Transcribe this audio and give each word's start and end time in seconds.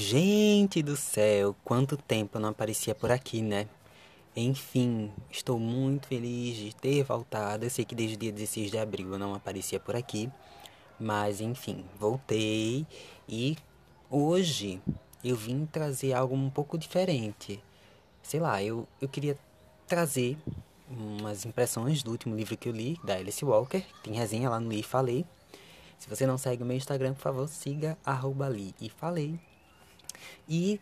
Gente 0.00 0.82
do 0.82 0.96
céu, 0.96 1.54
quanto 1.62 1.94
tempo 1.94 2.38
eu 2.38 2.40
não 2.40 2.48
aparecia 2.48 2.94
por 2.94 3.12
aqui, 3.12 3.42
né? 3.42 3.68
Enfim, 4.34 5.12
estou 5.30 5.58
muito 5.58 6.06
feliz 6.06 6.56
de 6.56 6.74
ter 6.74 7.04
voltado. 7.04 7.66
Eu 7.66 7.70
sei 7.70 7.84
que 7.84 7.94
desde 7.94 8.16
o 8.16 8.18
dia 8.18 8.32
16 8.32 8.70
de 8.70 8.78
abril 8.78 9.12
eu 9.12 9.18
não 9.18 9.34
aparecia 9.34 9.78
por 9.78 9.94
aqui, 9.94 10.30
mas 10.98 11.42
enfim, 11.42 11.84
voltei 11.98 12.86
e 13.28 13.58
hoje 14.10 14.80
eu 15.22 15.36
vim 15.36 15.66
trazer 15.66 16.14
algo 16.14 16.34
um 16.34 16.48
pouco 16.48 16.78
diferente. 16.78 17.62
Sei 18.22 18.40
lá, 18.40 18.62
eu, 18.62 18.88
eu 19.02 19.08
queria 19.08 19.36
trazer 19.86 20.38
umas 20.88 21.44
impressões 21.44 22.02
do 22.02 22.10
último 22.10 22.34
livro 22.34 22.56
que 22.56 22.70
eu 22.70 22.72
li, 22.72 22.98
da 23.04 23.16
Alice 23.16 23.44
Walker. 23.44 23.84
Tem 24.02 24.14
resenha 24.14 24.48
lá 24.48 24.58
no 24.58 24.70
Li 24.70 24.82
Falei. 24.82 25.26
Se 25.98 26.08
você 26.08 26.26
não 26.26 26.38
segue 26.38 26.62
o 26.62 26.66
meu 26.66 26.78
Instagram, 26.78 27.12
por 27.12 27.20
favor, 27.20 27.48
siga 27.48 27.98
arroba 28.02 28.48
Li 28.48 28.74
e 28.80 28.88
Falei 28.88 29.38
e 30.48 30.80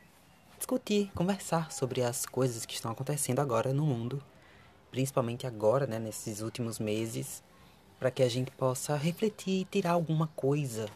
discutir, 0.57 1.11
conversar 1.15 1.73
sobre 1.73 2.03
as 2.03 2.27
coisas 2.27 2.67
que 2.67 2.75
estão 2.75 2.91
acontecendo 2.91 3.41
agora 3.41 3.73
no 3.73 3.85
mundo, 3.85 4.23
principalmente 4.91 5.47
agora, 5.47 5.87
né, 5.87 5.99
nesses 5.99 6.41
últimos 6.41 6.79
meses, 6.79 7.43
para 7.99 8.11
que 8.11 8.23
a 8.23 8.29
gente 8.29 8.51
possa 8.51 8.97
refletir 8.97 9.63
e 9.63 9.65
tirar 9.65 9.93
alguma 9.93 10.29
coisa 10.29 10.87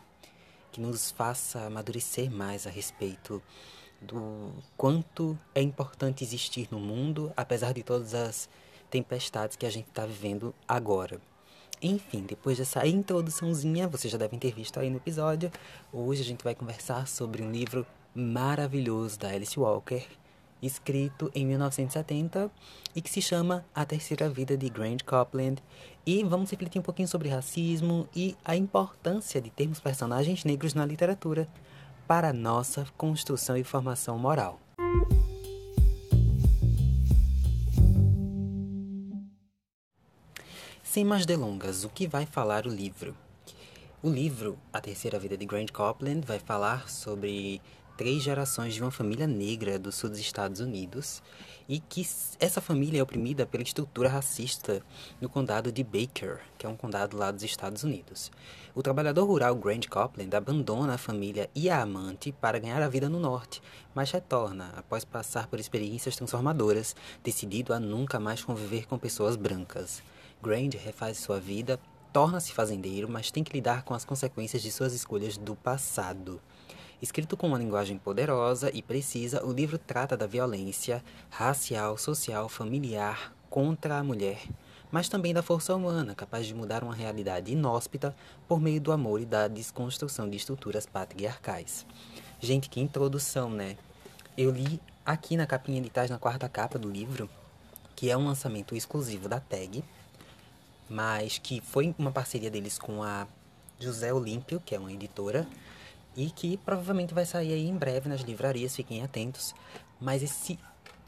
que 0.70 0.80
nos 0.80 1.10
faça 1.10 1.66
amadurecer 1.66 2.30
mais 2.30 2.66
a 2.66 2.70
respeito 2.70 3.42
do 4.00 4.52
quanto 4.76 5.38
é 5.54 5.62
importante 5.62 6.24
existir 6.24 6.68
no 6.70 6.80
mundo, 6.80 7.32
apesar 7.36 7.72
de 7.72 7.82
todas 7.82 8.14
as 8.14 8.48
tempestades 8.90 9.56
que 9.56 9.66
a 9.66 9.70
gente 9.70 9.88
está 9.88 10.04
vivendo 10.04 10.54
agora. 10.66 11.20
Enfim, 11.80 12.22
depois 12.22 12.58
dessa 12.58 12.86
introduçãozinha, 12.86 13.88
vocês 13.88 14.10
já 14.10 14.18
devem 14.18 14.38
ter 14.38 14.52
visto 14.52 14.78
aí 14.78 14.88
no 14.88 14.98
episódio, 14.98 15.50
hoje 15.92 16.22
a 16.22 16.24
gente 16.24 16.44
vai 16.44 16.54
conversar 16.54 17.08
sobre 17.08 17.42
um 17.42 17.50
livro 17.50 17.86
maravilhoso 18.14 19.18
da 19.18 19.28
Alice 19.28 19.58
Walker, 19.58 20.04
escrito 20.62 21.30
em 21.34 21.46
1970 21.46 22.50
e 22.94 23.02
que 23.02 23.10
se 23.10 23.20
chama 23.20 23.64
A 23.74 23.84
Terceira 23.84 24.28
Vida 24.28 24.56
de 24.56 24.68
Grant 24.68 25.02
Copland. 25.02 25.62
E 26.06 26.22
vamos 26.24 26.50
refletir 26.50 26.78
um 26.78 26.82
pouquinho 26.82 27.08
sobre 27.08 27.28
racismo 27.28 28.08
e 28.14 28.36
a 28.44 28.54
importância 28.56 29.40
de 29.40 29.50
termos 29.50 29.80
personagens 29.80 30.44
negros 30.44 30.74
na 30.74 30.86
literatura 30.86 31.48
para 32.06 32.28
a 32.28 32.32
nossa 32.32 32.86
construção 32.96 33.56
e 33.56 33.64
formação 33.64 34.18
moral. 34.18 34.60
Sem 40.82 41.04
mais 41.04 41.24
delongas, 41.24 41.84
o 41.84 41.88
que 41.88 42.06
vai 42.06 42.26
falar 42.26 42.66
o 42.66 42.68
livro? 42.68 43.16
O 44.02 44.10
livro 44.10 44.58
A 44.70 44.80
Terceira 44.80 45.18
Vida 45.18 45.38
de 45.38 45.46
Grant 45.46 45.70
Copland 45.70 46.26
vai 46.26 46.38
falar 46.38 46.90
sobre 46.90 47.62
três 47.96 48.22
gerações 48.22 48.74
de 48.74 48.82
uma 48.82 48.90
família 48.90 49.26
negra 49.26 49.78
do 49.78 49.92
sul 49.92 50.10
dos 50.10 50.18
Estados 50.18 50.60
Unidos 50.60 51.22
e 51.68 51.78
que 51.80 52.06
essa 52.40 52.60
família 52.60 53.00
é 53.00 53.02
oprimida 53.02 53.46
pela 53.46 53.62
estrutura 53.62 54.08
racista 54.08 54.82
no 55.20 55.28
condado 55.28 55.70
de 55.70 55.82
Baker, 55.82 56.40
que 56.58 56.66
é 56.66 56.68
um 56.68 56.76
condado 56.76 57.16
lá 57.16 57.30
dos 57.30 57.42
Estados 57.42 57.82
Unidos. 57.84 58.30
O 58.74 58.82
trabalhador 58.82 59.24
rural 59.24 59.54
Grant 59.54 59.88
Copland 59.88 60.34
abandona 60.34 60.94
a 60.94 60.98
família 60.98 61.48
e 61.54 61.70
a 61.70 61.82
amante 61.82 62.32
para 62.32 62.58
ganhar 62.58 62.82
a 62.82 62.88
vida 62.88 63.08
no 63.08 63.20
norte, 63.20 63.62
mas 63.94 64.10
retorna 64.10 64.72
após 64.76 65.04
passar 65.04 65.46
por 65.46 65.60
experiências 65.60 66.16
transformadoras, 66.16 66.96
decidido 67.22 67.72
a 67.72 67.80
nunca 67.80 68.18
mais 68.18 68.42
conviver 68.42 68.86
com 68.86 68.98
pessoas 68.98 69.36
brancas. 69.36 70.02
Grant 70.42 70.74
refaz 70.74 71.18
sua 71.18 71.38
vida, 71.38 71.78
torna-se 72.12 72.52
fazendeiro, 72.52 73.08
mas 73.08 73.30
tem 73.30 73.42
que 73.42 73.52
lidar 73.52 73.84
com 73.84 73.94
as 73.94 74.04
consequências 74.04 74.62
de 74.62 74.70
suas 74.70 74.92
escolhas 74.92 75.38
do 75.38 75.54
passado. 75.54 76.40
Escrito 77.02 77.36
com 77.36 77.48
uma 77.48 77.58
linguagem 77.58 77.98
poderosa 77.98 78.70
e 78.72 78.80
precisa, 78.80 79.44
o 79.44 79.52
livro 79.52 79.76
trata 79.76 80.16
da 80.16 80.24
violência 80.24 81.02
racial, 81.28 81.98
social, 81.98 82.48
familiar 82.48 83.34
contra 83.50 83.98
a 83.98 84.04
mulher, 84.04 84.40
mas 84.88 85.08
também 85.08 85.34
da 85.34 85.42
força 85.42 85.74
humana, 85.74 86.14
capaz 86.14 86.46
de 86.46 86.54
mudar 86.54 86.84
uma 86.84 86.94
realidade 86.94 87.50
inóspita 87.50 88.14
por 88.46 88.60
meio 88.60 88.80
do 88.80 88.92
amor 88.92 89.20
e 89.20 89.26
da 89.26 89.48
desconstrução 89.48 90.30
de 90.30 90.36
estruturas 90.36 90.86
patriarcais. 90.86 91.84
Gente, 92.38 92.70
que 92.70 92.78
introdução, 92.78 93.50
né? 93.50 93.76
Eu 94.38 94.52
li 94.52 94.80
aqui 95.04 95.36
na 95.36 95.44
capinha 95.44 95.82
de 95.82 95.90
trás, 95.90 96.08
na 96.08 96.20
quarta 96.20 96.48
capa 96.48 96.78
do 96.78 96.88
livro, 96.88 97.28
que 97.96 98.10
é 98.10 98.16
um 98.16 98.26
lançamento 98.26 98.76
exclusivo 98.76 99.28
da 99.28 99.40
TAG, 99.40 99.82
mas 100.88 101.36
que 101.36 101.60
foi 101.60 101.92
uma 101.98 102.12
parceria 102.12 102.48
deles 102.48 102.78
com 102.78 103.02
a 103.02 103.26
José 103.80 104.14
Olímpio, 104.14 104.62
que 104.64 104.72
é 104.72 104.78
uma 104.78 104.92
editora, 104.92 105.48
e 106.16 106.30
que 106.30 106.56
provavelmente 106.58 107.14
vai 107.14 107.24
sair 107.24 107.52
aí 107.52 107.66
em 107.66 107.76
breve 107.76 108.08
nas 108.08 108.20
livrarias, 108.20 108.76
fiquem 108.76 109.02
atentos. 109.02 109.54
Mas 110.00 110.22
esse 110.22 110.58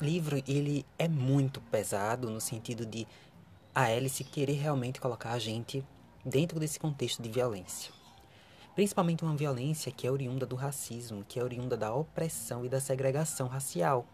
livro, 0.00 0.42
ele 0.46 0.84
é 0.98 1.08
muito 1.08 1.60
pesado 1.60 2.30
no 2.30 2.40
sentido 2.40 2.86
de 2.86 3.06
a 3.74 3.84
Alice 3.84 4.22
querer 4.22 4.54
realmente 4.54 5.00
colocar 5.00 5.32
a 5.32 5.38
gente 5.38 5.84
dentro 6.24 6.60
desse 6.60 6.78
contexto 6.78 7.22
de 7.22 7.28
violência. 7.28 7.92
Principalmente 8.74 9.24
uma 9.24 9.36
violência 9.36 9.92
que 9.92 10.06
é 10.06 10.10
oriunda 10.10 10.46
do 10.46 10.56
racismo, 10.56 11.24
que 11.28 11.38
é 11.38 11.44
oriunda 11.44 11.76
da 11.76 11.94
opressão 11.94 12.64
e 12.64 12.68
da 12.68 12.80
segregação 12.80 13.46
racial. 13.46 14.06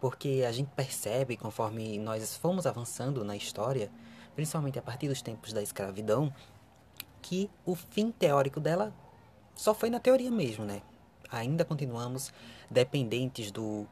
Porque 0.00 0.44
a 0.46 0.52
gente 0.52 0.70
percebe, 0.76 1.36
conforme 1.36 1.98
nós 1.98 2.36
fomos 2.36 2.66
avançando 2.66 3.24
na 3.24 3.36
história, 3.36 3.90
principalmente 4.34 4.78
a 4.78 4.82
partir 4.82 5.08
dos 5.08 5.22
tempos 5.22 5.52
da 5.52 5.62
escravidão, 5.62 6.32
que 7.22 7.50
o 7.64 7.74
fim 7.74 8.10
teórico 8.10 8.60
dela 8.60 8.92
só 9.54 9.74
foi 9.74 9.90
na 9.90 10.00
teoria 10.00 10.30
mesmo, 10.30 10.64
né? 10.64 10.82
Ainda 11.30 11.64
continuamos 11.64 12.32
dependentes 12.70 13.50
do 13.50 13.86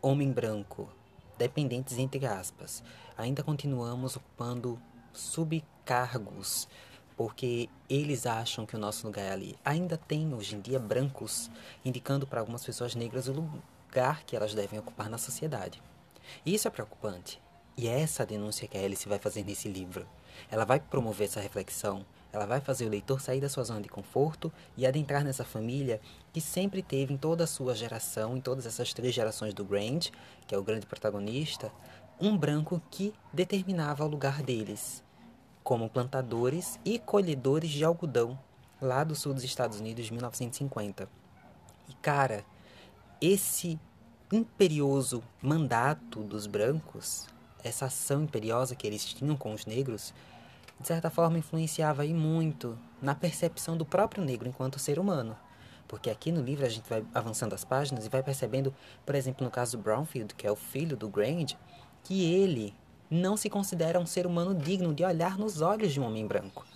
homem 0.00 0.30
branco, 0.30 0.88
dependentes 1.36 1.98
entre 1.98 2.26
aspas. 2.26 2.82
Ainda 3.16 3.42
continuamos 3.42 4.16
ocupando 4.16 4.80
subcargos, 5.12 6.68
porque 7.16 7.68
eles 7.88 8.26
acham 8.26 8.64
que 8.64 8.76
o 8.76 8.78
nosso 8.78 9.06
lugar 9.06 9.24
é 9.24 9.32
ali. 9.32 9.58
Ainda 9.64 9.96
tem 9.96 10.32
hoje 10.34 10.56
em 10.56 10.60
dia 10.60 10.78
brancos 10.78 11.50
indicando 11.84 12.26
para 12.26 12.40
algumas 12.40 12.64
pessoas 12.64 12.94
negras 12.94 13.28
o 13.28 13.32
lugar 13.32 14.22
que 14.24 14.36
elas 14.36 14.54
devem 14.54 14.78
ocupar 14.78 15.08
na 15.08 15.18
sociedade. 15.18 15.82
E 16.44 16.54
isso 16.54 16.68
é 16.68 16.70
preocupante. 16.70 17.40
E 17.76 17.88
é 17.88 18.00
essa 18.00 18.26
denúncia 18.26 18.68
que 18.68 18.76
a 18.76 18.80
Alice 18.80 19.08
vai 19.08 19.18
fazer 19.18 19.44
nesse 19.44 19.68
livro. 19.68 20.06
Ela 20.50 20.64
vai 20.64 20.80
promover 20.80 21.28
essa 21.28 21.40
reflexão, 21.40 22.04
ela 22.32 22.46
vai 22.46 22.60
fazer 22.60 22.86
o 22.86 22.90
leitor 22.90 23.20
sair 23.20 23.40
da 23.40 23.48
sua 23.48 23.64
zona 23.64 23.80
de 23.80 23.88
conforto 23.88 24.52
e 24.76 24.86
adentrar 24.86 25.24
nessa 25.24 25.44
família 25.44 26.00
que 26.32 26.40
sempre 26.40 26.82
teve 26.82 27.14
em 27.14 27.16
toda 27.16 27.44
a 27.44 27.46
sua 27.46 27.74
geração, 27.74 28.36
em 28.36 28.40
todas 28.40 28.66
essas 28.66 28.92
três 28.92 29.14
gerações 29.14 29.54
do 29.54 29.64
Grand, 29.64 30.00
que 30.46 30.54
é 30.54 30.58
o 30.58 30.62
grande 30.62 30.86
protagonista, 30.86 31.72
um 32.20 32.36
branco 32.36 32.82
que 32.90 33.14
determinava 33.32 34.04
o 34.04 34.08
lugar 34.08 34.42
deles 34.42 35.02
como 35.68 35.90
plantadores 35.90 36.80
e 36.82 36.98
colhedores 36.98 37.68
de 37.68 37.84
algodão 37.84 38.38
lá 38.80 39.04
do 39.04 39.14
sul 39.14 39.34
dos 39.34 39.44
Estados 39.44 39.78
Unidos 39.80 40.06
de 40.06 40.12
1950. 40.12 41.06
E 41.88 41.94
cara, 41.94 42.42
esse 43.20 43.78
imperioso 44.32 45.22
mandato 45.42 46.22
dos 46.22 46.46
brancos, 46.46 47.26
essa 47.62 47.84
ação 47.84 48.22
imperiosa 48.22 48.74
que 48.74 48.86
eles 48.86 49.04
tinham 49.04 49.36
com 49.36 49.52
os 49.52 49.66
negros, 49.66 50.14
de 50.80 50.86
certa 50.86 51.10
forma 51.10 51.38
influenciava 51.38 52.02
aí 52.02 52.14
muito 52.14 52.78
na 53.02 53.14
percepção 53.14 53.76
do 53.76 53.84
próprio 53.84 54.24
negro 54.24 54.48
enquanto 54.48 54.78
ser 54.78 54.98
humano. 54.98 55.36
Porque 55.86 56.10
aqui 56.10 56.30
no 56.30 56.42
livro 56.42 56.66
a 56.66 56.68
gente 56.68 56.88
vai 56.88 57.04
avançando 57.14 57.54
as 57.54 57.64
páginas 57.64 58.04
e 58.04 58.10
vai 58.10 58.22
percebendo, 58.22 58.74
por 59.06 59.14
exemplo, 59.14 59.44
no 59.44 59.50
caso 59.50 59.76
do 59.76 59.82
Brownfield, 59.82 60.34
que 60.34 60.46
é 60.46 60.52
o 60.52 60.56
filho 60.56 60.96
do 60.96 61.08
Grand, 61.08 61.46
que 62.04 62.32
ele 62.34 62.74
não 63.10 63.36
se 63.36 63.48
considera 63.48 63.98
um 63.98 64.06
ser 64.06 64.26
humano 64.26 64.54
digno 64.54 64.94
de 64.94 65.02
olhar 65.02 65.38
nos 65.38 65.62
olhos 65.62 65.92
de 65.92 66.00
um 66.00 66.06
homem 66.06 66.26
branco. 66.26 66.66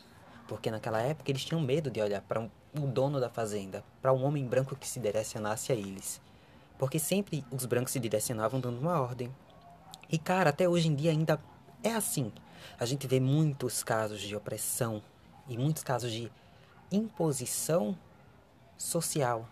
Porque 0.48 0.70
naquela 0.70 1.00
época 1.00 1.30
eles 1.30 1.44
tinham 1.44 1.60
medo 1.60 1.90
de 1.90 2.00
olhar 2.00 2.22
para 2.22 2.40
um, 2.40 2.50
o 2.74 2.86
dono 2.86 3.20
da 3.20 3.28
fazenda, 3.28 3.84
para 4.00 4.12
um 4.12 4.24
homem 4.24 4.46
branco 4.46 4.74
que 4.74 4.88
se 4.88 4.98
direcionasse 4.98 5.72
a 5.72 5.74
eles. 5.74 6.20
Porque 6.78 6.98
sempre 6.98 7.44
os 7.50 7.66
brancos 7.66 7.92
se 7.92 8.00
direcionavam 8.00 8.60
dando 8.60 8.80
uma 8.80 9.00
ordem. 9.00 9.30
E 10.10 10.18
cara, 10.18 10.50
até 10.50 10.68
hoje 10.68 10.88
em 10.88 10.94
dia 10.94 11.10
ainda 11.10 11.38
é 11.82 11.92
assim. 11.92 12.32
A 12.78 12.86
gente 12.86 13.06
vê 13.06 13.20
muitos 13.20 13.82
casos 13.82 14.20
de 14.20 14.34
opressão 14.36 15.02
e 15.48 15.56
muitos 15.56 15.82
casos 15.82 16.10
de 16.10 16.30
imposição 16.90 17.96
social 18.76 19.48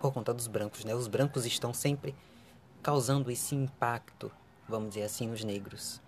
por 0.00 0.12
conta 0.12 0.34
dos 0.34 0.46
brancos, 0.46 0.84
né? 0.84 0.94
Os 0.94 1.08
brancos 1.08 1.46
estão 1.46 1.72
sempre 1.72 2.14
causando 2.82 3.30
esse 3.30 3.54
impacto, 3.54 4.30
vamos 4.68 4.90
dizer 4.90 5.04
assim, 5.04 5.26
nos 5.26 5.42
negros. 5.42 6.00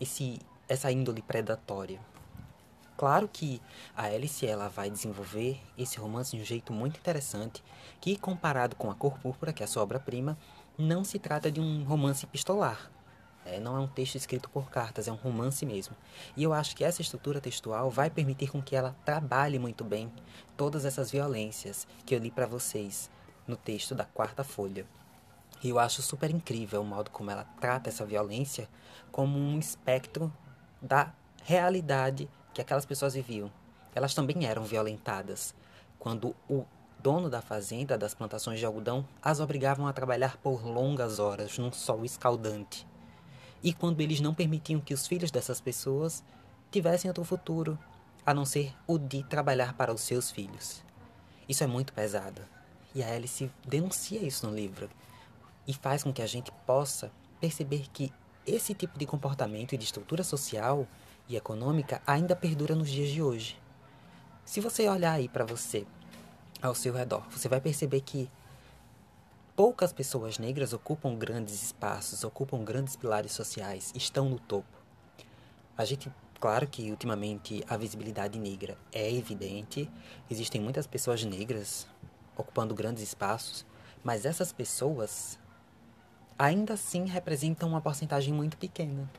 Esse 0.00 0.38
essa 0.68 0.92
índole 0.92 1.22
predatória. 1.22 1.98
Claro 2.96 3.28
que 3.28 3.62
a 3.96 4.04
Alice 4.06 4.46
ela 4.46 4.68
vai 4.68 4.90
desenvolver 4.90 5.60
esse 5.78 5.98
romance 5.98 6.36
de 6.36 6.42
um 6.42 6.44
jeito 6.44 6.72
muito 6.72 6.98
interessante, 6.98 7.62
que 8.00 8.18
comparado 8.18 8.76
com 8.76 8.90
A 8.90 8.94
Cor 8.94 9.18
Púrpura, 9.18 9.52
que 9.52 9.62
é 9.62 9.64
a 9.64 9.68
sua 9.68 9.82
obra-prima, 9.82 10.36
não 10.76 11.04
se 11.04 11.18
trata 11.18 11.50
de 11.50 11.60
um 11.60 11.84
romance 11.84 12.24
epistolar, 12.24 12.90
é, 13.48 13.58
não 13.58 13.76
é 13.76 13.80
um 13.80 13.86
texto 13.86 14.16
escrito 14.16 14.48
por 14.50 14.70
cartas, 14.70 15.08
é 15.08 15.12
um 15.12 15.16
romance 15.16 15.64
mesmo. 15.64 15.96
E 16.36 16.42
eu 16.42 16.52
acho 16.52 16.76
que 16.76 16.84
essa 16.84 17.02
estrutura 17.02 17.40
textual 17.40 17.90
vai 17.90 18.10
permitir 18.10 18.50
com 18.50 18.62
que 18.62 18.76
ela 18.76 18.94
trabalhe 19.04 19.58
muito 19.58 19.84
bem 19.84 20.12
todas 20.56 20.84
essas 20.84 21.10
violências 21.10 21.86
que 22.04 22.14
eu 22.14 22.18
li 22.18 22.30
para 22.30 22.46
vocês 22.46 23.10
no 23.46 23.56
texto 23.56 23.94
da 23.94 24.04
quarta 24.04 24.44
folha. 24.44 24.86
E 25.62 25.70
eu 25.70 25.78
acho 25.78 26.02
super 26.02 26.30
incrível 26.30 26.82
o 26.82 26.84
modo 26.84 27.10
como 27.10 27.30
ela 27.30 27.44
trata 27.60 27.88
essa 27.88 28.04
violência 28.04 28.68
como 29.10 29.38
um 29.38 29.58
espectro 29.58 30.32
da 30.80 31.12
realidade 31.42 32.28
que 32.52 32.60
aquelas 32.60 32.86
pessoas 32.86 33.14
viviam. 33.14 33.50
Elas 33.94 34.14
também 34.14 34.46
eram 34.46 34.62
violentadas 34.62 35.54
quando 35.98 36.36
o 36.48 36.64
dono 37.00 37.30
da 37.30 37.40
fazenda 37.40 37.96
das 37.96 38.14
plantações 38.14 38.58
de 38.58 38.66
algodão 38.66 39.06
as 39.22 39.40
obrigavam 39.40 39.86
a 39.86 39.92
trabalhar 39.92 40.36
por 40.36 40.64
longas 40.64 41.18
horas 41.18 41.58
num 41.58 41.72
sol 41.72 42.04
escaldante. 42.04 42.86
E 43.62 43.72
quando 43.72 44.00
eles 44.00 44.20
não 44.20 44.34
permitiam 44.34 44.80
que 44.80 44.94
os 44.94 45.06
filhos 45.06 45.30
dessas 45.30 45.60
pessoas 45.60 46.22
tivessem 46.70 47.08
outro 47.08 47.24
futuro, 47.24 47.78
a 48.24 48.34
não 48.34 48.44
ser 48.44 48.74
o 48.86 48.98
de 48.98 49.22
trabalhar 49.24 49.74
para 49.74 49.92
os 49.92 50.02
seus 50.02 50.30
filhos. 50.30 50.82
Isso 51.48 51.64
é 51.64 51.66
muito 51.66 51.92
pesado. 51.92 52.42
E 52.94 53.02
a 53.02 53.14
Alice 53.14 53.50
denuncia 53.66 54.20
isso 54.20 54.46
no 54.46 54.54
livro 54.54 54.88
e 55.66 55.72
faz 55.72 56.02
com 56.02 56.12
que 56.12 56.22
a 56.22 56.26
gente 56.26 56.50
possa 56.66 57.10
perceber 57.40 57.86
que 57.92 58.12
esse 58.46 58.74
tipo 58.74 58.98
de 58.98 59.06
comportamento 59.06 59.74
e 59.74 59.78
de 59.78 59.84
estrutura 59.84 60.24
social 60.24 60.86
e 61.28 61.36
econômica 61.36 62.02
ainda 62.06 62.34
perdura 62.34 62.74
nos 62.74 62.90
dias 62.90 63.10
de 63.10 63.22
hoje. 63.22 63.58
Se 64.44 64.60
você 64.60 64.88
olhar 64.88 65.12
aí 65.12 65.28
para 65.28 65.44
você, 65.44 65.86
ao 66.60 66.74
seu 66.74 66.92
redor, 66.92 67.22
você 67.30 67.48
vai 67.48 67.60
perceber 67.60 68.00
que 68.00 68.30
poucas 69.58 69.92
pessoas 69.92 70.38
negras 70.38 70.72
ocupam 70.72 71.16
grandes 71.16 71.64
espaços, 71.64 72.22
ocupam 72.22 72.62
grandes 72.62 72.94
pilares 72.94 73.32
sociais, 73.32 73.92
estão 73.92 74.28
no 74.28 74.38
topo. 74.38 74.78
A 75.76 75.84
gente, 75.84 76.12
claro 76.38 76.64
que 76.68 76.92
ultimamente 76.92 77.64
a 77.68 77.76
visibilidade 77.76 78.38
negra 78.38 78.78
é 78.92 79.12
evidente, 79.12 79.90
existem 80.30 80.60
muitas 80.60 80.86
pessoas 80.86 81.24
negras 81.24 81.88
ocupando 82.36 82.72
grandes 82.72 83.02
espaços, 83.02 83.66
mas 84.04 84.24
essas 84.24 84.52
pessoas 84.52 85.40
ainda 86.38 86.74
assim 86.74 87.06
representam 87.06 87.70
uma 87.70 87.80
porcentagem 87.80 88.32
muito 88.32 88.56
pequena. 88.56 89.10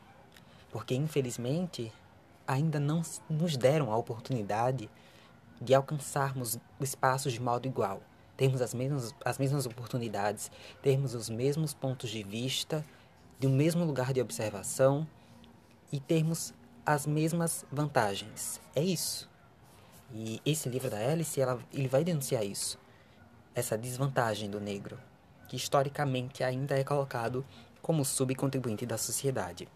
Porque, 0.71 0.95
infelizmente, 0.95 1.91
ainda 2.47 2.79
não 2.79 3.01
nos 3.29 3.57
deram 3.57 3.91
a 3.91 3.97
oportunidade 3.97 4.89
de 5.59 5.75
alcançarmos 5.75 6.57
espaços 6.79 7.33
de 7.33 7.41
modo 7.41 7.67
igual, 7.67 8.01
termos 8.39 8.61
as 8.61 8.73
mesmas, 8.73 9.13
as 9.25 9.37
mesmas 9.37 9.65
oportunidades, 9.65 10.49
termos 10.81 11.13
os 11.13 11.29
mesmos 11.29 11.73
pontos 11.73 12.09
de 12.09 12.23
vista, 12.23 12.85
de 13.37 13.45
um 13.45 13.53
mesmo 13.53 13.83
lugar 13.83 14.13
de 14.13 14.21
observação 14.21 15.05
e 15.91 15.99
termos 15.99 16.53
as 16.85 17.05
mesmas 17.05 17.65
vantagens. 17.69 18.61
É 18.73 18.81
isso. 18.81 19.29
E 20.13 20.41
esse 20.45 20.69
livro 20.69 20.89
da 20.89 20.97
Alice, 20.97 21.39
ela, 21.39 21.59
ele 21.73 21.89
vai 21.89 22.05
denunciar 22.05 22.45
isso. 22.45 22.79
Essa 23.53 23.77
desvantagem 23.77 24.49
do 24.49 24.61
negro, 24.61 24.97
que 25.49 25.57
historicamente 25.57 26.41
ainda 26.41 26.79
é 26.79 26.83
colocado 26.85 27.45
como 27.81 28.05
subcontribuinte 28.05 28.85
da 28.85 28.97
sociedade. 28.97 29.67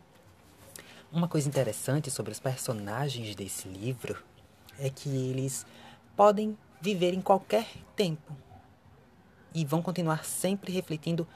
Uma 1.11 1.27
coisa 1.27 1.49
interessante 1.49 2.09
sobre 2.09 2.31
os 2.31 2.39
personagens 2.39 3.35
desse 3.35 3.67
livro 3.67 4.23
é 4.79 4.89
que 4.89 5.09
eles 5.09 5.65
podem 6.15 6.57
viver 6.79 7.13
em 7.13 7.21
qualquer 7.21 7.67
tempo 7.93 8.33
e 9.53 9.65
vão 9.65 9.81
continuar 9.81 10.25
sempre 10.25 10.71
refletindo 10.71 11.27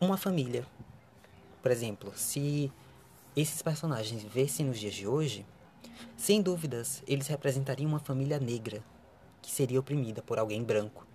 uma 0.00 0.16
família. 0.16 0.66
Por 1.62 1.70
exemplo, 1.70 2.12
se 2.16 2.72
esses 3.34 3.62
personagens 3.62 4.22
vivessem 4.22 4.66
nos 4.66 4.78
dias 4.78 4.94
de 4.94 5.06
hoje, 5.06 5.44
sem 6.16 6.42
dúvidas 6.42 7.02
eles 7.06 7.26
representariam 7.26 7.88
uma 7.88 7.98
família 7.98 8.38
negra 8.38 8.82
que 9.40 9.50
seria 9.50 9.80
oprimida 9.80 10.22
por 10.22 10.38
alguém 10.38 10.62
branco, 10.62 11.06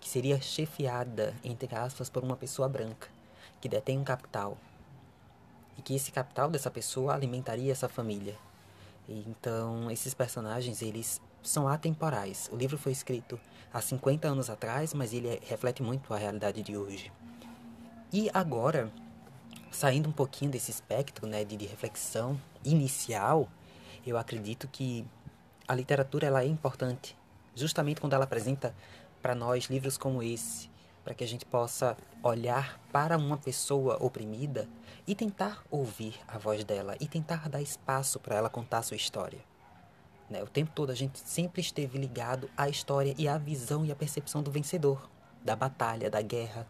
que 0.00 0.08
seria 0.08 0.40
chefiada, 0.40 1.34
entre 1.42 1.74
aspas, 1.74 2.08
por 2.08 2.22
uma 2.22 2.36
pessoa 2.36 2.68
branca 2.68 3.08
que 3.60 3.68
detém 3.68 3.98
um 3.98 4.04
capital 4.04 4.58
e 5.78 5.82
que 5.82 5.94
esse 5.94 6.12
capital 6.12 6.50
dessa 6.50 6.70
pessoa 6.70 7.14
alimentaria 7.14 7.72
essa 7.72 7.88
família. 7.88 8.36
Então, 9.08 9.90
esses 9.90 10.12
personagens, 10.12 10.82
eles 10.82 11.20
são 11.44 11.68
atemporais. 11.68 12.48
O 12.52 12.56
livro 12.56 12.76
foi 12.76 12.92
escrito 12.92 13.38
há 13.72 13.80
50 13.80 14.26
anos 14.26 14.50
atrás, 14.50 14.94
mas 14.94 15.12
ele 15.12 15.40
reflete 15.44 15.82
muito 15.82 16.12
a 16.12 16.16
realidade 16.16 16.62
de 16.62 16.76
hoje. 16.76 17.12
E 18.12 18.30
agora, 18.32 18.90
saindo 19.70 20.08
um 20.08 20.12
pouquinho 20.12 20.50
desse 20.50 20.70
espectro 20.70 21.26
né, 21.26 21.44
de, 21.44 21.56
de 21.56 21.66
reflexão 21.66 22.40
inicial, 22.64 23.48
eu 24.06 24.16
acredito 24.16 24.68
que 24.68 25.06
a 25.66 25.74
literatura 25.74 26.26
ela 26.26 26.42
é 26.42 26.46
importante, 26.46 27.16
justamente 27.54 28.00
quando 28.00 28.12
ela 28.12 28.24
apresenta 28.24 28.74
para 29.22 29.34
nós 29.34 29.64
livros 29.64 29.96
como 29.96 30.22
esse, 30.22 30.68
para 31.02 31.14
que 31.14 31.24
a 31.24 31.28
gente 31.28 31.44
possa 31.44 31.96
olhar 32.22 32.80
para 32.92 33.16
uma 33.16 33.36
pessoa 33.36 33.96
oprimida 34.00 34.68
e 35.06 35.14
tentar 35.14 35.62
ouvir 35.70 36.18
a 36.26 36.38
voz 36.38 36.64
dela 36.64 36.96
e 37.00 37.06
tentar 37.06 37.48
dar 37.48 37.60
espaço 37.60 38.18
para 38.18 38.36
ela 38.36 38.48
contar 38.48 38.82
sua 38.82 38.96
história. 38.96 39.40
Né? 40.28 40.42
O 40.42 40.46
tempo 40.46 40.70
todo 40.74 40.90
a 40.90 40.94
gente 40.94 41.18
sempre 41.18 41.60
esteve 41.60 41.98
ligado 41.98 42.48
à 42.56 42.68
história 42.68 43.14
e 43.18 43.28
à 43.28 43.36
visão 43.38 43.84
e 43.84 43.92
à 43.92 43.96
percepção 43.96 44.42
do 44.42 44.50
vencedor, 44.50 45.08
da 45.44 45.54
batalha, 45.54 46.10
da 46.10 46.22
guerra, 46.22 46.66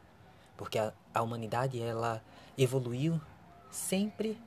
porque 0.56 0.78
a, 0.78 0.92
a 1.12 1.22
humanidade 1.22 1.80
ela 1.80 2.22
evoluiu 2.56 3.20
sempre 3.70 4.38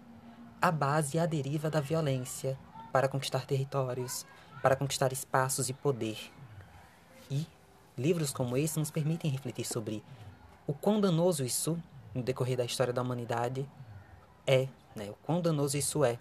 à 0.61 0.71
base 0.71 1.17
e 1.17 1.19
à 1.19 1.25
deriva 1.25 1.69
da 1.69 1.79
violência 1.79 2.57
para 2.91 3.07
conquistar 3.07 3.45
territórios, 3.45 4.25
para 4.61 4.75
conquistar 4.75 5.11
espaços 5.11 5.69
e 5.69 5.73
poder. 5.73 6.17
E 7.29 7.45
livros 7.97 8.31
como 8.31 8.57
esse 8.57 8.79
nos 8.79 8.91
permitem 8.91 9.29
refletir 9.29 9.65
sobre 9.65 10.03
o 10.65 10.73
quão 10.73 10.99
danoso 10.99 11.43
isso 11.43 11.77
no 12.13 12.23
decorrer 12.23 12.57
da 12.57 12.65
história 12.65 12.93
da 12.93 13.01
humanidade 13.01 13.67
é, 14.45 14.67
né? 14.95 15.09
O 15.09 15.15
quão 15.15 15.41
danoso 15.41 15.77
isso 15.77 16.05
é. 16.05 16.17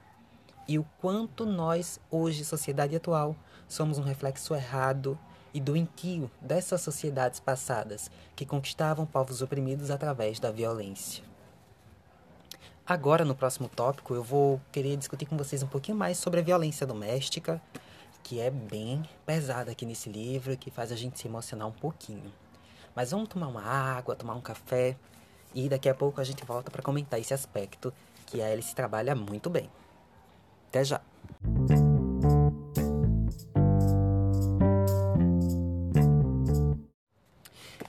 E 0.69 0.79
o 0.79 0.87
quanto 1.01 1.47
nós, 1.47 2.01
hoje, 2.11 2.45
sociedade 2.45 2.97
atual, 2.97 3.37
somos 3.69 3.99
um 3.99 4.03
reflexo 4.03 4.55
errado 4.55 5.19
e 5.55 5.61
doentio 5.61 6.31
dessas 6.41 6.81
sociedades 6.81 7.39
passadas 7.39 8.11
que 8.35 8.45
conquistavam 8.45 9.07
povos 9.07 9.43
oprimidos 9.43 9.91
através 9.91 10.41
da 10.41 10.51
violência. 10.51 11.25
Agora, 12.85 13.25
no 13.25 13.35
próximo 13.35 13.69
tópico, 13.69 14.15
eu 14.15 14.23
vou 14.23 14.61
querer 14.71 14.97
discutir 14.97 15.27
com 15.27 15.37
vocês 15.37 15.63
um 15.63 15.67
pouquinho 15.67 15.97
mais 15.97 16.19
sobre 16.19 16.41
a 16.41 16.43
violência 16.43 16.87
doméstica, 16.87 17.61
que 18.23 18.41
é 18.41 18.51
bem 18.51 19.03
pesada 19.25 19.71
aqui 19.71 19.87
nesse 19.87 20.11
livro, 20.11 20.57
que 20.57 20.71
faz 20.71 20.91
a 20.91 20.97
gente 20.97 21.19
se 21.19 21.27
emocionar 21.29 21.69
um 21.69 21.73
pouquinho. 21.73 22.33
Mas 22.95 23.13
vamos 23.13 23.29
tomar 23.29 23.49
uma 23.49 23.63
água, 23.63 24.17
tomar 24.17 24.35
um 24.35 24.41
café 24.41 24.97
e 25.55 25.69
daqui 25.69 25.89
a 25.89 25.95
pouco 25.95 26.21
a 26.21 26.25
gente 26.25 26.45
volta 26.45 26.71
para 26.71 26.83
comentar 26.83 27.21
esse 27.21 27.33
aspecto 27.33 27.93
que 28.27 28.43
a 28.43 28.49
Alice 28.49 28.75
trabalha 28.75 29.15
muito 29.15 29.49
bem. 29.49 29.71
Até 30.69 30.85
já! 30.85 31.01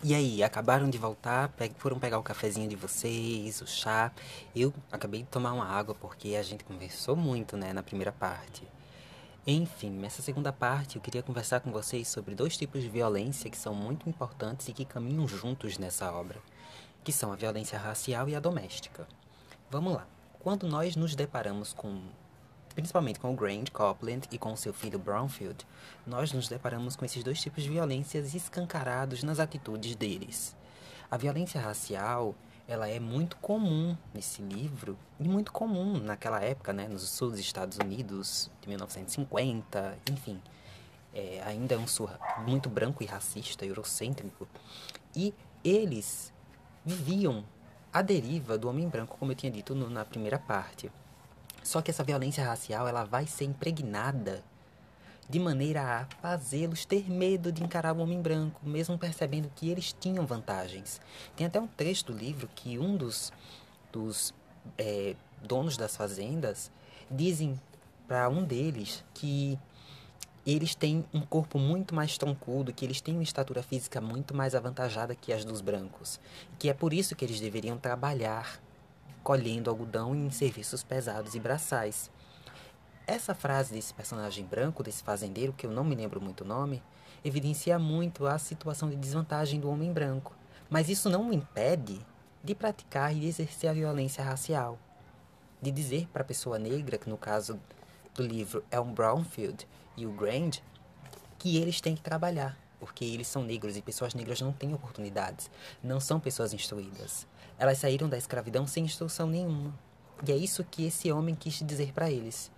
E 0.03 0.15
aí, 0.15 0.41
acabaram 0.41 0.89
de 0.89 0.97
voltar? 0.97 1.53
Foram 1.77 1.99
pegar 1.99 2.17
o 2.17 2.23
cafezinho 2.23 2.69
de 2.69 2.75
vocês, 2.75 3.61
o 3.61 3.67
chá? 3.67 4.11
Eu 4.55 4.73
acabei 4.91 5.23
de 5.23 5.27
tomar 5.27 5.51
uma 5.51 5.65
água 5.65 5.93
porque 5.93 6.35
a 6.35 6.43
gente 6.43 6.63
conversou 6.63 7.15
muito, 7.15 7.57
né, 7.57 7.73
na 7.73 7.83
primeira 7.83 8.11
parte. 8.11 8.63
Enfim, 9.45 9.91
nessa 9.91 10.21
segunda 10.21 10.53
parte 10.53 10.95
eu 10.95 11.01
queria 11.01 11.23
conversar 11.23 11.59
com 11.59 11.71
vocês 11.71 12.07
sobre 12.07 12.35
dois 12.35 12.55
tipos 12.55 12.81
de 12.81 12.89
violência 12.89 13.49
que 13.49 13.57
são 13.57 13.73
muito 13.73 14.09
importantes 14.09 14.67
e 14.67 14.73
que 14.73 14.85
caminham 14.85 15.27
juntos 15.27 15.77
nessa 15.77 16.11
obra 16.11 16.39
que 17.07 17.13
são 17.13 17.31
a 17.31 17.37
violência 17.37 17.79
racial 17.79 18.27
e 18.27 18.35
a 18.35 18.39
doméstica. 18.41 19.07
Vamos 19.71 19.93
lá. 19.93 20.05
Quando 20.39 20.67
nós 20.67 20.97
nos 20.97 21.15
deparamos 21.15 21.71
com, 21.71 22.01
principalmente 22.77 23.19
com 23.19 23.33
o 23.33 23.35
Grant 23.35 23.71
Copland 23.71 24.27
e 24.31 24.37
com 24.37 24.55
seu 24.55 24.71
filho 24.71 24.99
Brownfield, 24.99 25.65
nós 26.05 26.31
nos 26.31 26.47
deparamos 26.47 26.95
com 26.95 27.03
esses 27.03 27.23
dois 27.23 27.41
tipos 27.41 27.63
de 27.63 27.71
violências 27.71 28.35
escancarados 28.35 29.23
nas 29.23 29.39
atitudes 29.39 29.95
deles. 29.95 30.55
A 31.09 31.17
violência 31.17 31.59
racial, 31.59 32.35
ela 32.67 32.87
é 32.87 32.99
muito 32.99 33.35
comum 33.37 33.97
nesse 34.13 34.43
livro 34.43 34.95
e 35.19 35.27
muito 35.27 35.51
comum 35.51 35.97
naquela 35.97 36.39
época, 36.39 36.71
né, 36.71 36.87
nos 36.87 37.09
sul 37.09 37.31
dos 37.31 37.39
Estados 37.39 37.79
Unidos, 37.79 38.51
de 38.61 38.67
1950, 38.69 39.97
enfim. 40.11 40.39
É, 41.15 41.41
ainda 41.47 41.73
é 41.73 41.77
um 41.79 41.87
sul 41.87 42.07
muito 42.45 42.69
branco 42.69 43.01
e 43.01 43.07
racista, 43.07 43.65
eurocêntrico. 43.65 44.47
E 45.15 45.33
eles 45.63 46.31
viviam 46.85 47.43
à 47.91 48.03
deriva 48.03 48.55
do 48.55 48.69
homem 48.69 48.87
branco, 48.87 49.17
como 49.17 49.31
eu 49.31 49.35
tinha 49.35 49.51
dito 49.51 49.73
no, 49.73 49.89
na 49.89 50.05
primeira 50.05 50.37
parte. 50.37 50.91
Só 51.67 51.81
que 51.81 51.91
essa 51.91 52.01
violência 52.01 52.45
racial 52.45 52.87
ela 52.87 53.03
vai 53.03 53.27
ser 53.27 53.43
impregnada 53.43 54.41
de 55.29 55.37
maneira 55.37 55.81
a 55.81 56.05
fazê-los 56.21 56.85
ter 56.85 57.11
medo 57.11 57.51
de 57.51 57.61
encarar 57.61 57.93
o 57.93 57.99
homem 57.99 58.21
branco, 58.21 58.61
mesmo 58.63 58.97
percebendo 58.97 59.51
que 59.53 59.69
eles 59.69 59.91
tinham 59.91 60.25
vantagens. 60.25 61.01
Tem 61.35 61.45
até 61.45 61.59
um 61.59 61.67
trecho 61.67 62.05
do 62.05 62.13
livro 62.13 62.47
que 62.55 62.79
um 62.79 62.95
dos, 62.95 63.33
dos 63.91 64.33
é, 64.77 65.13
donos 65.43 65.75
das 65.75 65.97
fazendas 65.97 66.71
dizem 67.11 67.59
para 68.07 68.29
um 68.29 68.45
deles 68.45 69.03
que 69.13 69.59
eles 70.45 70.73
têm 70.73 71.03
um 71.13 71.19
corpo 71.19 71.59
muito 71.59 71.93
mais 71.93 72.17
troncudo, 72.17 72.71
que 72.71 72.85
eles 72.85 73.01
têm 73.01 73.15
uma 73.15 73.23
estatura 73.23 73.61
física 73.61 73.99
muito 73.99 74.33
mais 74.33 74.55
avantajada 74.55 75.13
que 75.13 75.33
as 75.33 75.43
dos 75.43 75.59
brancos, 75.59 76.17
que 76.57 76.69
é 76.69 76.73
por 76.73 76.93
isso 76.93 77.13
que 77.13 77.25
eles 77.25 77.41
deveriam 77.41 77.77
trabalhar 77.77 78.57
colhendo 79.27 79.69
algodão 79.69 80.15
em 80.15 80.29
serviços 80.29 80.83
pesados 80.83 81.35
e 81.35 81.39
braçais. 81.41 82.09
Essa 83.05 83.35
frase 83.35 83.73
desse 83.73 83.93
personagem 83.93 84.45
branco, 84.45 84.81
desse 84.81 85.03
fazendeiro, 85.03 85.51
que 85.51 85.65
eu 85.65 85.69
não 85.69 85.83
me 85.83 85.95
lembro 85.95 86.21
muito 86.21 86.45
o 86.45 86.47
nome, 86.47 86.81
evidencia 87.25 87.77
muito 87.77 88.25
a 88.25 88.37
situação 88.37 88.89
de 88.89 88.95
desvantagem 88.95 89.59
do 89.59 89.69
homem 89.69 89.91
branco, 89.91 90.33
mas 90.69 90.87
isso 90.87 91.09
não 91.09 91.29
o 91.29 91.33
impede 91.33 91.99
de 92.41 92.55
praticar 92.55 93.13
e 93.13 93.19
de 93.19 93.27
exercer 93.27 93.69
a 93.69 93.73
violência 93.73 94.23
racial, 94.23 94.79
de 95.61 95.71
dizer 95.71 96.07
para 96.07 96.21
a 96.21 96.25
pessoa 96.25 96.57
negra, 96.57 96.97
que 96.97 97.09
no 97.09 97.17
caso 97.17 97.59
do 98.15 98.23
livro 98.23 98.63
é 98.71 98.79
um 98.79 98.93
Brownfield 98.93 99.67
e 99.97 100.05
o 100.05 100.11
Grand, 100.13 100.51
que 101.37 101.57
eles 101.57 101.81
têm 101.81 101.95
que 101.95 102.01
trabalhar, 102.01 102.57
porque 102.79 103.03
eles 103.03 103.27
são 103.27 103.43
negros 103.43 103.75
e 103.75 103.81
pessoas 103.81 104.13
negras 104.13 104.39
não 104.39 104.53
têm 104.53 104.73
oportunidades, 104.73 105.51
não 105.83 105.99
são 105.99 106.17
pessoas 106.17 106.53
instruídas. 106.53 107.27
Elas 107.59 107.79
saíram 107.79 108.07
da 108.07 108.17
escravidão 108.17 108.67
sem 108.67 108.85
instrução 108.85 109.27
nenhuma. 109.27 109.73
E 110.25 110.31
é 110.31 110.35
isso 110.35 110.63
que 110.63 110.85
esse 110.85 111.11
homem 111.11 111.35
quis 111.35 111.61
dizer 111.65 111.91
para 111.91 112.09
eles. 112.09 112.51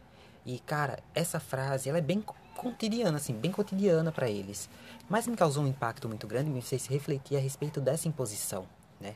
E 0.45 0.59
cara, 0.59 0.99
essa 1.13 1.39
frase, 1.39 1.89
ela 1.89 1.97
é 1.97 2.01
bem 2.01 2.23
cotidiana, 2.55 3.17
assim, 3.17 3.33
bem 3.33 3.51
cotidiana 3.51 4.11
para 4.11 4.29
eles. 4.29 4.69
Mas 5.09 5.27
me 5.27 5.35
causou 5.35 5.63
um 5.63 5.67
impacto 5.67 6.07
muito 6.07 6.27
grande, 6.27 6.49
me 6.49 6.61
fez 6.61 6.85
refletir 6.87 7.37
a 7.37 7.39
respeito 7.39 7.79
dessa 7.79 8.07
imposição, 8.07 8.65
né? 8.99 9.15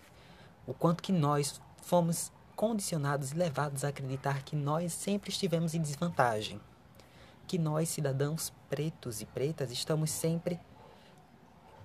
O 0.65 0.73
quanto 0.73 1.03
que 1.03 1.11
nós 1.11 1.59
fomos 1.81 2.31
condicionados 2.55 3.31
e 3.31 3.35
levados 3.35 3.83
a 3.83 3.89
acreditar 3.89 4.43
que 4.43 4.55
nós 4.55 4.93
sempre 4.93 5.29
estivemos 5.29 5.73
em 5.73 5.81
desvantagem. 5.81 6.61
Que 7.45 7.57
nós, 7.57 7.89
cidadãos 7.89 8.53
pretos 8.69 9.21
e 9.21 9.25
pretas, 9.25 9.71
estamos 9.71 10.11
sempre 10.11 10.59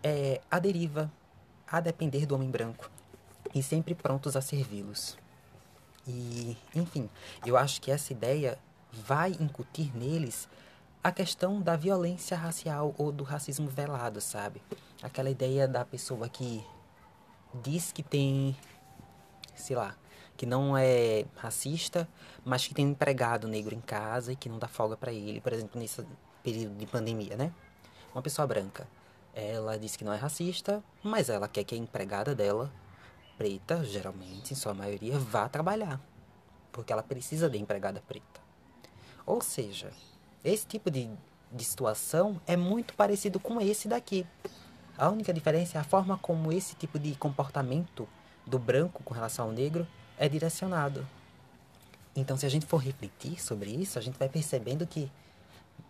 é, 0.02 0.40
à 0.48 0.60
deriva, 0.60 1.10
a 1.66 1.80
depender 1.80 2.26
do 2.26 2.36
homem 2.36 2.50
branco 2.50 2.88
e 3.54 3.62
sempre 3.62 3.94
prontos 3.94 4.36
a 4.36 4.40
servi-los. 4.40 5.16
E, 6.06 6.56
enfim, 6.74 7.08
eu 7.44 7.56
acho 7.56 7.80
que 7.80 7.90
essa 7.90 8.12
ideia 8.12 8.58
vai 8.92 9.32
incutir 9.40 9.94
neles 9.96 10.48
a 11.02 11.12
questão 11.12 11.60
da 11.60 11.76
violência 11.76 12.36
racial 12.36 12.94
ou 12.98 13.12
do 13.12 13.24
racismo 13.24 13.68
velado, 13.68 14.20
sabe? 14.20 14.62
Aquela 15.02 15.30
ideia 15.30 15.68
da 15.68 15.84
pessoa 15.84 16.28
que 16.28 16.64
diz 17.62 17.92
que 17.92 18.02
tem, 18.02 18.56
sei 19.54 19.76
lá, 19.76 19.94
que 20.36 20.46
não 20.46 20.76
é 20.76 21.24
racista, 21.36 22.08
mas 22.44 22.66
que 22.66 22.74
tem 22.74 22.86
um 22.86 22.90
empregado 22.90 23.46
negro 23.46 23.74
em 23.74 23.80
casa 23.80 24.32
e 24.32 24.36
que 24.36 24.48
não 24.48 24.58
dá 24.58 24.68
folga 24.68 24.96
para 24.96 25.12
ele, 25.12 25.40
por 25.40 25.52
exemplo, 25.52 25.78
nesse 25.80 26.04
período 26.42 26.76
de 26.76 26.86
pandemia, 26.86 27.36
né? 27.36 27.52
Uma 28.14 28.22
pessoa 28.22 28.46
branca. 28.46 28.86
Ela 29.34 29.78
diz 29.78 29.94
que 29.94 30.04
não 30.04 30.12
é 30.12 30.16
racista, 30.16 30.82
mas 31.02 31.28
ela 31.28 31.46
quer 31.46 31.64
que 31.64 31.74
a 31.74 31.78
empregada 31.78 32.34
dela 32.34 32.72
preta, 33.38 33.84
geralmente, 33.84 34.52
em 34.52 34.56
sua 34.56 34.74
maioria, 34.74 35.16
vá 35.16 35.48
trabalhar. 35.48 36.00
Porque 36.72 36.92
ela 36.92 37.02
precisa 37.02 37.48
de 37.48 37.56
empregada 37.56 38.02
preta. 38.06 38.40
Ou 39.24 39.40
seja, 39.40 39.90
esse 40.44 40.66
tipo 40.66 40.90
de, 40.90 41.08
de 41.52 41.64
situação 41.64 42.40
é 42.46 42.56
muito 42.56 42.94
parecido 42.94 43.38
com 43.38 43.60
esse 43.60 43.86
daqui. 43.86 44.26
A 44.96 45.08
única 45.08 45.32
diferença 45.32 45.78
é 45.78 45.80
a 45.80 45.84
forma 45.84 46.18
como 46.18 46.52
esse 46.52 46.74
tipo 46.74 46.98
de 46.98 47.14
comportamento 47.14 48.08
do 48.44 48.58
branco 48.58 49.02
com 49.04 49.14
relação 49.14 49.46
ao 49.46 49.52
negro 49.52 49.86
é 50.18 50.28
direcionado. 50.28 51.06
Então, 52.16 52.36
se 52.36 52.44
a 52.44 52.48
gente 52.48 52.66
for 52.66 52.78
refletir 52.78 53.40
sobre 53.40 53.70
isso, 53.70 53.98
a 53.98 54.02
gente 54.02 54.18
vai 54.18 54.28
percebendo 54.28 54.84
que, 54.86 55.10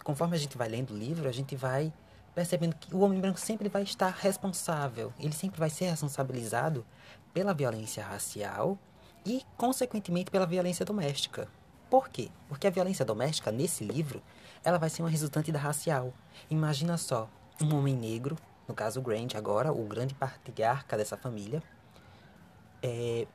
conforme 0.04 0.36
a 0.36 0.38
gente 0.38 0.58
vai 0.58 0.68
lendo 0.68 0.92
o 0.92 0.96
livro, 0.96 1.26
a 1.26 1.32
gente 1.32 1.56
vai 1.56 1.90
percebendo 2.34 2.76
que 2.76 2.94
o 2.94 3.00
homem 3.00 3.20
branco 3.20 3.40
sempre 3.40 3.68
vai 3.68 3.82
estar 3.82 4.10
responsável, 4.10 5.12
ele 5.18 5.32
sempre 5.32 5.58
vai 5.58 5.70
ser 5.70 5.86
responsabilizado 5.86 6.84
pela 7.32 7.54
violência 7.54 8.04
racial 8.04 8.78
e, 9.24 9.42
consequentemente, 9.56 10.30
pela 10.30 10.46
violência 10.46 10.84
doméstica. 10.84 11.48
Por 11.90 12.08
quê? 12.08 12.28
Porque 12.48 12.66
a 12.66 12.70
violência 12.70 13.04
doméstica, 13.04 13.50
nesse 13.50 13.84
livro, 13.84 14.22
ela 14.62 14.78
vai 14.78 14.90
ser 14.90 15.02
uma 15.02 15.08
resultante 15.08 15.50
da 15.50 15.58
racial. 15.58 16.12
Imagina 16.50 16.96
só, 16.96 17.28
um 17.60 17.74
homem 17.76 17.96
negro, 17.96 18.36
no 18.66 18.74
caso 18.74 19.00
o 19.00 19.02
Grant 19.02 19.34
agora, 19.34 19.72
o 19.72 19.84
grande 19.84 20.14
patriarca 20.14 20.96
dessa 20.96 21.16
família, 21.16 21.62
é, 22.82 23.26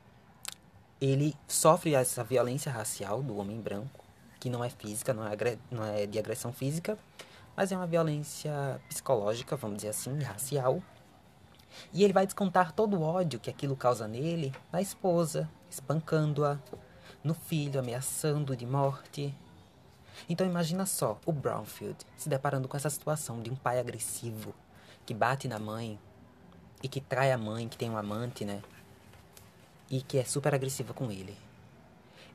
ele 1.01 1.35
sofre 1.47 1.95
essa 1.95 2.23
violência 2.23 2.71
racial 2.71 3.21
do 3.21 3.37
homem 3.37 3.59
branco, 3.59 4.03
que 4.39 4.49
não 4.49 4.63
é 4.63 4.69
física, 4.69 5.13
não 5.13 5.25
é, 5.27 5.35
não 5.71 5.83
é 5.83 6.05
de 6.05 6.19
agressão 6.19 6.53
física, 6.53 6.97
mas 7.55 7.71
é 7.71 7.77
uma 7.77 7.87
violência 7.87 8.79
psicológica, 8.87 9.55
vamos 9.55 9.77
dizer 9.77 9.89
assim, 9.89 10.21
racial, 10.21 10.81
e 11.91 12.03
ele 12.03 12.13
vai 12.13 12.25
descontar 12.25 12.71
todo 12.71 12.97
o 12.97 13.01
ódio 13.01 13.39
que 13.39 13.49
aquilo 13.49 13.75
causa 13.75 14.07
nele 14.07 14.53
na 14.71 14.81
esposa, 14.81 15.49
espancando-a, 15.69 16.59
no 17.23 17.33
filho, 17.33 17.79
ameaçando 17.79 18.55
de 18.55 18.65
morte. 18.65 19.33
Então 20.27 20.45
imagina 20.45 20.85
só 20.85 21.19
o 21.25 21.31
Brownfield 21.31 21.97
se 22.15 22.29
deparando 22.29 22.67
com 22.67 22.77
essa 22.77 22.89
situação 22.89 23.41
de 23.41 23.49
um 23.49 23.55
pai 23.55 23.79
agressivo 23.79 24.53
que 25.05 25.13
bate 25.13 25.47
na 25.47 25.59
mãe 25.59 25.99
e 26.81 26.87
que 26.87 27.01
trai 27.01 27.31
a 27.31 27.37
mãe, 27.37 27.67
que 27.67 27.77
tem 27.77 27.89
um 27.89 27.97
amante, 27.97 28.45
né? 28.45 28.61
E 29.89 30.01
que 30.01 30.17
é 30.17 30.23
super 30.23 30.53
agressiva 30.53 30.93
com 30.93 31.11
ele. 31.11 31.37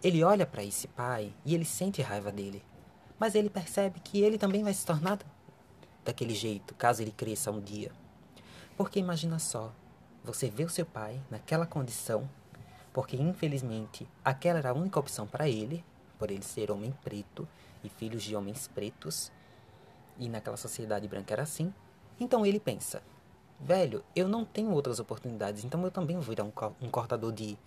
Ele 0.03 0.23
olha 0.23 0.47
para 0.47 0.63
esse 0.63 0.87
pai 0.89 1.33
e 1.45 1.55
ele 1.55 1.65
sente 1.65 2.01
raiva 2.03 2.31
dele. 2.31 2.63
Mas 3.19 3.35
ele 3.35 3.51
percebe 3.51 4.01
que 4.01 4.21
ele 4.21 4.39
também 4.39 4.63
vai 4.63 4.73
se 4.73 4.87
tornar 4.87 5.19
daquele 6.05 6.35
jeito, 6.35 6.75
caso 6.75 7.03
ele 7.03 7.11
cresça 7.11 7.51
um 7.51 7.61
dia. 7.61 7.91
Porque 8.79 9.01
imagina 9.01 9.41
só, 9.41 9.73
você 10.23 10.49
vê 10.49 10.63
o 10.63 10.69
seu 10.69 10.87
pai 10.87 11.21
naquela 11.29 11.67
condição, 11.67 12.31
porque 12.93 13.17
infelizmente 13.17 14.09
aquela 14.25 14.61
era 14.61 14.71
a 14.71 14.73
única 14.73 15.01
opção 15.01 15.27
para 15.27 15.49
ele, 15.49 15.85
por 16.17 16.31
ele 16.31 16.45
ser 16.45 16.71
homem 16.71 16.95
preto 17.03 17.47
e 17.83 17.89
filhos 17.89 18.23
de 18.23 18.37
homens 18.37 18.69
pretos, 18.69 19.33
e 20.17 20.29
naquela 20.29 20.57
sociedade 20.57 21.09
branca 21.09 21.35
era 21.35 21.43
assim. 21.43 21.75
Então 22.21 22.47
ele 22.47 22.61
pensa: 22.61 23.03
velho, 23.59 24.05
eu 24.15 24.29
não 24.29 24.45
tenho 24.45 24.71
outras 24.71 25.01
oportunidades, 25.01 25.65
então 25.65 25.83
eu 25.83 25.91
também 25.91 26.15
vou 26.15 26.27
virar 26.27 26.45
um, 26.45 26.53
um 26.81 26.89
cortador 26.89 27.33
de, 27.33 27.59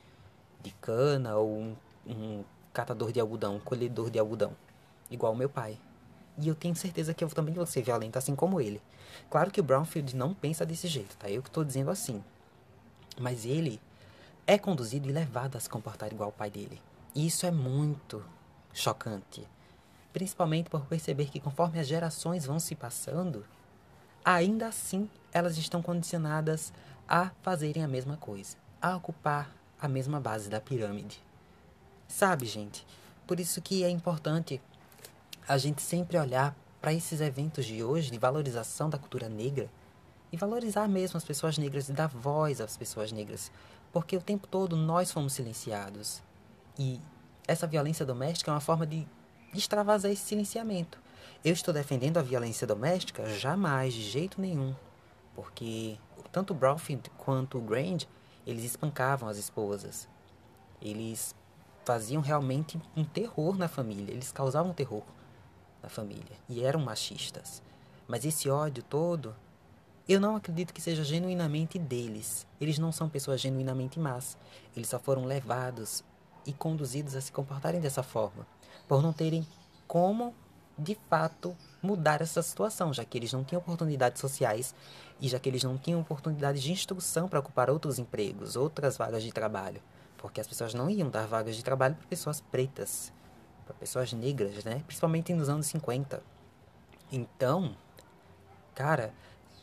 de 0.62 0.72
cana 0.75 1.36
ou 1.36 1.58
um, 1.58 1.75
um 2.08 2.46
catador 2.72 3.12
de 3.12 3.20
algodão, 3.20 3.58
um 3.58 3.60
colhedor 3.60 4.10
de 4.10 4.18
algodão, 4.18 4.56
igual 5.10 5.36
meu 5.36 5.50
pai. 5.50 5.77
E 6.41 6.48
eu 6.48 6.55
tenho 6.55 6.75
certeza 6.75 7.13
que 7.13 7.24
eu 7.24 7.29
também 7.29 7.53
vou 7.53 7.65
ser 7.65 7.83
violento 7.83 8.17
assim 8.17 8.36
como 8.36 8.60
ele. 8.60 8.81
Claro 9.29 9.51
que 9.51 9.60
o 9.60 9.63
Brownfield 9.63 10.15
não 10.15 10.33
pensa 10.33 10.65
desse 10.65 10.88
jeito, 10.88 11.15
tá? 11.17 11.29
Eu 11.29 11.43
que 11.43 11.50
estou 11.50 11.63
dizendo 11.63 11.91
assim. 11.91 12.24
Mas 13.19 13.45
ele 13.45 13.79
é 14.48 14.57
conduzido 14.57 15.07
e 15.07 15.12
levado 15.12 15.55
a 15.55 15.60
se 15.60 15.69
comportar 15.69 16.12
igual 16.12 16.29
ao 16.29 16.33
pai 16.33 16.50
dele. 16.50 16.81
E 17.13 17.27
isso 17.27 17.45
é 17.45 17.51
muito 17.51 18.24
chocante. 18.74 19.48
Principalmente 20.12 20.69
por 20.69 20.86
perceber 20.86 21.29
que 21.29 21.39
conforme 21.39 21.79
as 21.79 21.88
gerações 21.88 22.45
vão 22.45 22.60
se 22.60 22.75
passando, 22.75 23.45
ainda 24.25 24.67
assim 24.67 25.10
elas 25.31 25.57
estão 25.57 25.81
condicionadas 25.81 26.74
a 27.07 27.31
fazerem 27.41 27.83
a 27.83 27.88
mesma 27.88 28.17
coisa, 28.17 28.57
a 28.81 28.95
ocupar 28.95 29.53
a 29.79 29.88
mesma 29.88 30.19
base 30.19 30.50
da 30.50 30.60
pirâmide. 30.60 31.21
Sabe, 32.07 32.45
gente? 32.45 32.86
Por 33.25 33.39
isso 33.39 33.62
que 33.62 33.83
é 33.83 33.89
importante 33.89 34.62
a 35.48 35.57
gente 35.57 35.81
sempre 35.81 36.17
olhar 36.17 36.55
para 36.81 36.93
esses 36.93 37.21
eventos 37.21 37.65
de 37.65 37.83
hoje 37.83 38.12
de 38.12 38.17
valorização 38.17 38.89
da 38.89 38.98
cultura 38.98 39.29
negra 39.29 39.69
e 40.31 40.38
valorizar 40.38 40.88
mesmo 40.88 41.17
as 41.17 41.24
pessoas 41.24 41.57
negras 41.57 41.89
e 41.89 41.93
dar 41.93 42.07
voz 42.07 42.62
às 42.62 42.77
pessoas 42.77 43.12
negras, 43.12 43.51
porque 43.91 44.15
o 44.15 44.21
tempo 44.21 44.48
todo 44.48 44.75
nós 44.75 45.12
fomos 45.12 45.33
silenciados. 45.33 46.24
E 46.79 47.00
essa 47.48 47.67
violência 47.67 48.05
doméstica 48.05 48.50
é 48.50 48.53
uma 48.53 48.62
forma 48.62 48.88
de 48.88 49.05
extravasar 49.53 50.12
esse 50.12 50.24
silenciamento. 50.24 50.98
Eu 51.43 51.53
estou 51.53 51.74
defendendo 51.74 52.17
a 52.17 52.21
violência 52.21 52.65
doméstica? 52.65 53.25
Jamais, 53.38 53.93
de 53.93 54.03
jeito 54.03 54.39
nenhum. 54.39 54.74
Porque 55.36 55.98
tanto 56.31 56.53
Brownfield 56.53 57.10
quanto 57.17 57.57
o 57.57 57.62
Grand, 57.62 58.00
eles 58.48 58.63
espancavam 58.63 59.27
as 59.27 59.38
esposas. 59.38 60.07
Eles 60.81 61.36
faziam 61.83 62.21
realmente 62.21 62.81
um 62.95 63.03
terror 63.03 63.57
na 63.57 63.67
família. 63.67 64.13
Eles 64.13 64.31
causavam 64.31 64.74
terror 64.74 65.03
na 65.81 65.89
família 65.89 66.38
e 66.47 66.63
eram 66.63 66.79
machistas. 66.79 67.61
Mas 68.07 68.25
esse 68.25 68.50
ódio 68.50 68.83
todo, 68.83 69.35
eu 70.07 70.19
não 70.19 70.35
acredito 70.35 70.73
que 70.73 70.81
seja 70.81 71.03
genuinamente 71.03 71.79
deles. 71.79 72.45
Eles 72.59 72.77
não 72.77 72.91
são 72.91 73.07
pessoas 73.07 73.39
genuinamente 73.39 74.00
más. 74.00 74.38
Eles 74.75 74.89
só 74.89 75.00
foram 75.00 75.25
levados 75.25 76.03
e 76.45 76.51
conduzidos 76.51 77.15
a 77.15 77.21
se 77.21 77.31
comportarem 77.31 77.79
dessa 77.79 78.03
forma, 78.03 78.45
por 78.88 79.01
não 79.01 79.13
terem 79.13 79.45
como, 79.88 80.33
de 80.77 80.97
fato, 81.09 81.55
mudar 81.81 82.21
essa 82.21 82.41
situação, 82.41 82.93
já 82.93 83.05
que 83.05 83.17
eles 83.17 83.31
não 83.31 83.43
tinham 83.43 83.61
oportunidades 83.61 84.19
sociais 84.19 84.73
e 85.19 85.29
já 85.29 85.39
que 85.39 85.47
eles 85.47 85.63
não 85.63 85.77
tinham 85.77 86.01
oportunidades 86.01 86.63
de 86.63 86.71
instrução 86.71 87.27
para 87.27 87.39
ocupar 87.39 87.69
outros 87.69 88.00
empregos, 88.00 88.55
outras 88.55 88.97
vagas 88.97 89.21
de 89.21 89.31
trabalho, 89.31 89.81
porque 90.17 90.41
as 90.41 90.47
pessoas 90.47 90.73
não 90.73 90.89
iam 90.89 91.09
dar 91.09 91.27
vagas 91.27 91.55
de 91.55 91.63
trabalho 91.63 91.95
para 91.95 92.07
pessoas 92.07 92.41
pretas 92.41 93.13
para 93.65 93.74
pessoas 93.75 94.13
negras, 94.13 94.63
né? 94.63 94.82
Principalmente 94.86 95.34
nos 95.34 95.50
anos 95.50 95.68
50. 95.68 96.22
Então, 97.12 97.75
cara, 98.74 99.13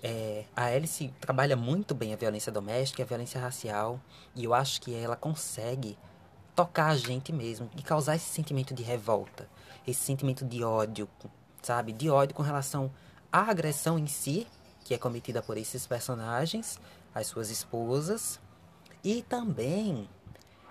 é, 0.03 0.45
a 0.55 0.67
Alice 0.67 1.13
trabalha 1.21 1.57
muito 1.57 1.95
bem 1.95 2.13
a 2.13 2.17
violência 2.17 2.53
doméstica 2.53 3.03
a 3.03 3.07
violência 3.07 3.41
racial, 3.41 4.01
e 4.35 4.45
eu 4.45 4.55
acho 4.55 4.81
que 4.81 4.95
ela 4.95 5.17
consegue 5.17 5.99
tocar 6.55 6.87
a 6.89 6.97
gente 6.97 7.33
mesmo 7.33 7.71
e 7.77 7.83
causar 7.83 8.17
esse 8.17 8.27
sentimento 8.27 8.75
de 8.75 8.83
revolta, 8.83 9.49
esse 9.87 10.01
sentimento 10.01 10.45
de 10.45 10.63
ódio, 10.65 11.09
sabe? 11.63 11.93
De 11.93 12.11
ódio 12.11 12.35
com 12.35 12.43
relação 12.43 12.93
à 13.33 13.43
agressão 13.43 13.99
em 13.99 14.07
si, 14.07 14.47
que 14.85 14.93
é 14.93 14.99
cometida 14.99 15.41
por 15.41 15.57
esses 15.57 15.87
personagens, 15.87 16.81
as 17.15 17.27
suas 17.27 17.51
esposas, 17.51 18.41
e 19.05 19.23
também 19.23 20.09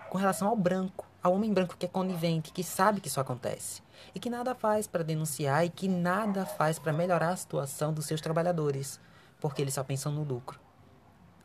com 0.09 0.17
relação 0.17 0.47
ao 0.47 0.55
branco, 0.55 1.06
ao 1.21 1.33
homem 1.33 1.53
branco 1.53 1.75
que 1.77 1.85
é 1.85 1.89
conivente, 1.89 2.51
que 2.51 2.63
sabe 2.63 3.01
que 3.01 3.07
isso 3.07 3.19
acontece 3.19 3.81
e 4.13 4.19
que 4.19 4.29
nada 4.29 4.53
faz 4.55 4.87
para 4.87 5.03
denunciar 5.03 5.65
e 5.65 5.69
que 5.69 5.87
nada 5.87 6.45
faz 6.45 6.79
para 6.79 6.93
melhorar 6.93 7.29
a 7.29 7.35
situação 7.35 7.93
dos 7.93 8.05
seus 8.05 8.21
trabalhadores 8.21 8.99
porque 9.39 9.61
eles 9.61 9.73
só 9.73 9.83
pensam 9.83 10.11
no 10.11 10.23
lucro. 10.23 10.59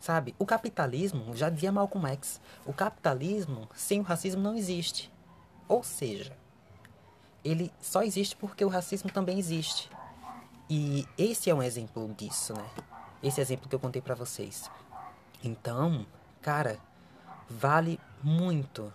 Sabe? 0.01 0.35
O 0.39 0.45
capitalismo, 0.45 1.37
já 1.37 1.49
dizia 1.49 1.71
Malcolm 1.71 2.09
X, 2.09 2.41
o 2.67 2.73
capitalismo 2.73 3.69
sem 3.75 4.01
o 4.01 4.03
racismo 4.03 4.43
não 4.43 4.57
existe. 4.57 5.13
Ou 5.69 5.83
seja, 5.83 6.37
ele 7.45 7.73
só 7.81 8.03
existe 8.03 8.37
porque 8.37 8.65
o 8.65 8.69
racismo 8.69 9.11
também 9.11 9.39
existe. 9.39 9.89
E 10.69 11.07
esse 11.17 11.51
é 11.51 11.55
um 11.55 11.63
exemplo 11.63 12.13
disso, 12.17 12.53
né? 12.55 12.69
Esse 13.23 13.41
exemplo 13.41 13.69
que 13.69 13.75
eu 13.75 13.81
contei 13.81 14.03
para 14.03 14.15
vocês. 14.15 14.69
Então, 15.45 16.05
cara, 16.41 16.79
vale 17.49 18.01
muito, 18.23 18.93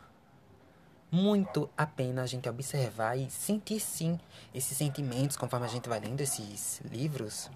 muito 1.11 1.69
a 1.77 1.85
pena 1.85 2.23
a 2.23 2.25
gente 2.25 2.47
observar 2.49 3.17
e 3.17 3.29
sentir 3.29 3.79
sim 3.79 4.19
esses 4.53 4.77
sentimentos 4.77 5.37
conforme 5.37 5.65
a 5.65 5.69
gente 5.69 5.87
vai 5.87 5.99
lendo 5.99 6.21
esses 6.21 6.81
livros, 6.85 7.49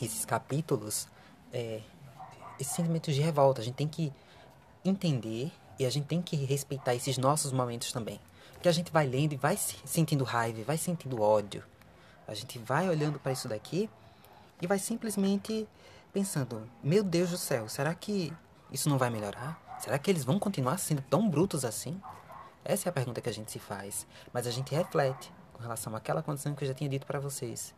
esses 0.00 0.24
capítulos, 0.24 1.08
é, 1.52 1.80
esses 2.60 2.74
sentimentos 2.74 3.14
de 3.14 3.20
revolta. 3.20 3.60
A 3.60 3.64
gente 3.64 3.76
tem 3.76 3.88
que 3.88 4.12
entender 4.84 5.50
e 5.78 5.86
a 5.86 5.90
gente 5.90 6.06
tem 6.06 6.20
que 6.20 6.36
respeitar 6.36 6.94
esses 6.94 7.18
nossos 7.18 7.52
momentos 7.52 7.92
também. 7.92 8.20
Porque 8.52 8.68
a 8.68 8.72
gente 8.72 8.90
vai 8.90 9.06
lendo 9.06 9.32
e 9.32 9.36
vai 9.36 9.56
sentindo 9.56 10.24
raiva, 10.24 10.62
vai 10.64 10.78
sentindo 10.78 11.20
ódio. 11.20 11.62
A 12.26 12.34
gente 12.34 12.58
vai 12.58 12.88
olhando 12.88 13.18
para 13.18 13.32
isso 13.32 13.48
daqui 13.48 13.88
e 14.60 14.66
vai 14.66 14.78
simplesmente 14.78 15.68
pensando: 16.12 16.68
meu 16.82 17.02
Deus 17.02 17.30
do 17.30 17.38
céu, 17.38 17.68
será 17.68 17.94
que 17.94 18.32
isso 18.72 18.88
não 18.88 18.98
vai 18.98 19.10
melhorar? 19.10 19.60
Será 19.80 19.98
que 19.98 20.10
eles 20.10 20.24
vão 20.24 20.38
continuar 20.38 20.78
sendo 20.78 21.02
tão 21.02 21.28
brutos 21.28 21.64
assim? 21.64 22.00
Essa 22.68 22.88
é 22.88 22.90
a 22.90 22.92
pergunta 22.92 23.20
que 23.20 23.28
a 23.28 23.32
gente 23.32 23.50
se 23.50 23.58
faz. 23.58 24.06
Mas 24.32 24.46
a 24.46 24.50
gente 24.50 24.74
reflete 24.74 25.32
com 25.52 25.62
relação 25.62 25.94
àquela 25.94 26.22
condição 26.22 26.54
que 26.54 26.64
eu 26.64 26.68
já 26.68 26.74
tinha 26.74 26.90
dito 26.90 27.06
para 27.06 27.20
vocês. 27.20 27.74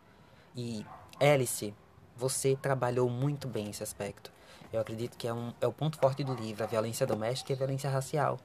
E 0.56 0.84
Alice, 1.20 1.74
você 2.16 2.56
trabalhou 2.56 3.08
muito 3.08 3.46
bem 3.46 3.68
esse 3.70 3.82
aspecto. 3.82 4.32
Eu 4.72 4.80
acredito 4.80 5.16
que 5.16 5.28
é, 5.28 5.32
um, 5.32 5.52
é 5.60 5.66
o 5.66 5.72
ponto 5.72 5.98
forte 5.98 6.24
do 6.24 6.34
livro, 6.34 6.64
a 6.64 6.66
violência 6.66 7.06
doméstica 7.06 7.52
e 7.52 7.54
a 7.54 7.56
violência 7.58 7.88
racial, 7.88 8.38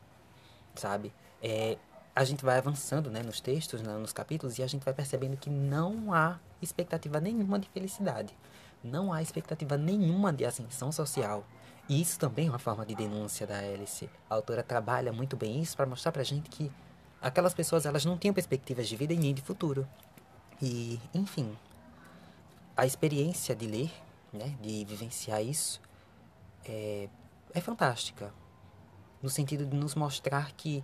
sabe? 0.75 1.13
É, 1.41 1.77
a 2.15 2.23
gente 2.23 2.45
vai 2.45 2.57
avançando 2.57 3.09
né, 3.09 3.21
nos 3.23 3.41
textos, 3.41 3.81
né, 3.81 3.93
nos 3.97 4.13
capítulos, 4.13 4.57
e 4.57 4.63
a 4.63 4.67
gente 4.67 4.83
vai 4.83 4.93
percebendo 4.93 5.35
que 5.35 5.49
não 5.49 6.13
há 6.13 6.39
expectativa 6.61 7.19
nenhuma 7.19 7.57
de 7.57 7.67
felicidade. 7.69 8.37
Não 8.83 9.11
há 9.11 9.21
expectativa 9.21 9.77
nenhuma 9.77 10.31
de 10.31 10.45
ascensão 10.45 10.91
social. 10.91 11.45
E 11.87 12.01
isso 12.01 12.17
também 12.17 12.47
é 12.47 12.49
uma 12.49 12.59
forma 12.59 12.85
de 12.85 12.95
denúncia 12.95 13.45
da 13.45 13.59
Alice. 13.59 14.09
A 14.29 14.35
autora 14.35 14.63
trabalha 14.63 15.11
muito 15.11 15.35
bem 15.35 15.61
isso 15.61 15.75
para 15.75 15.85
mostrar 15.85 16.11
pra 16.11 16.23
gente 16.23 16.49
que 16.49 16.71
aquelas 17.21 17.53
pessoas 17.53 17.85
elas 17.85 18.05
não 18.05 18.17
tinham 18.17 18.33
perspectivas 18.33 18.87
de 18.87 18.95
vida 18.95 19.13
e 19.13 19.17
nem 19.17 19.33
de 19.33 19.41
futuro. 19.41 19.87
E, 20.61 20.99
enfim, 21.13 21.57
a 22.75 22.85
experiência 22.85 23.55
de 23.55 23.67
ler, 23.67 23.91
né, 24.31 24.55
de 24.61 24.85
vivenciar 24.85 25.43
isso, 25.43 25.81
é, 26.65 27.09
é 27.53 27.59
fantástica. 27.59 28.33
No 29.21 29.29
sentido 29.29 29.65
de 29.65 29.75
nos 29.75 29.93
mostrar 29.93 30.53
que 30.53 30.83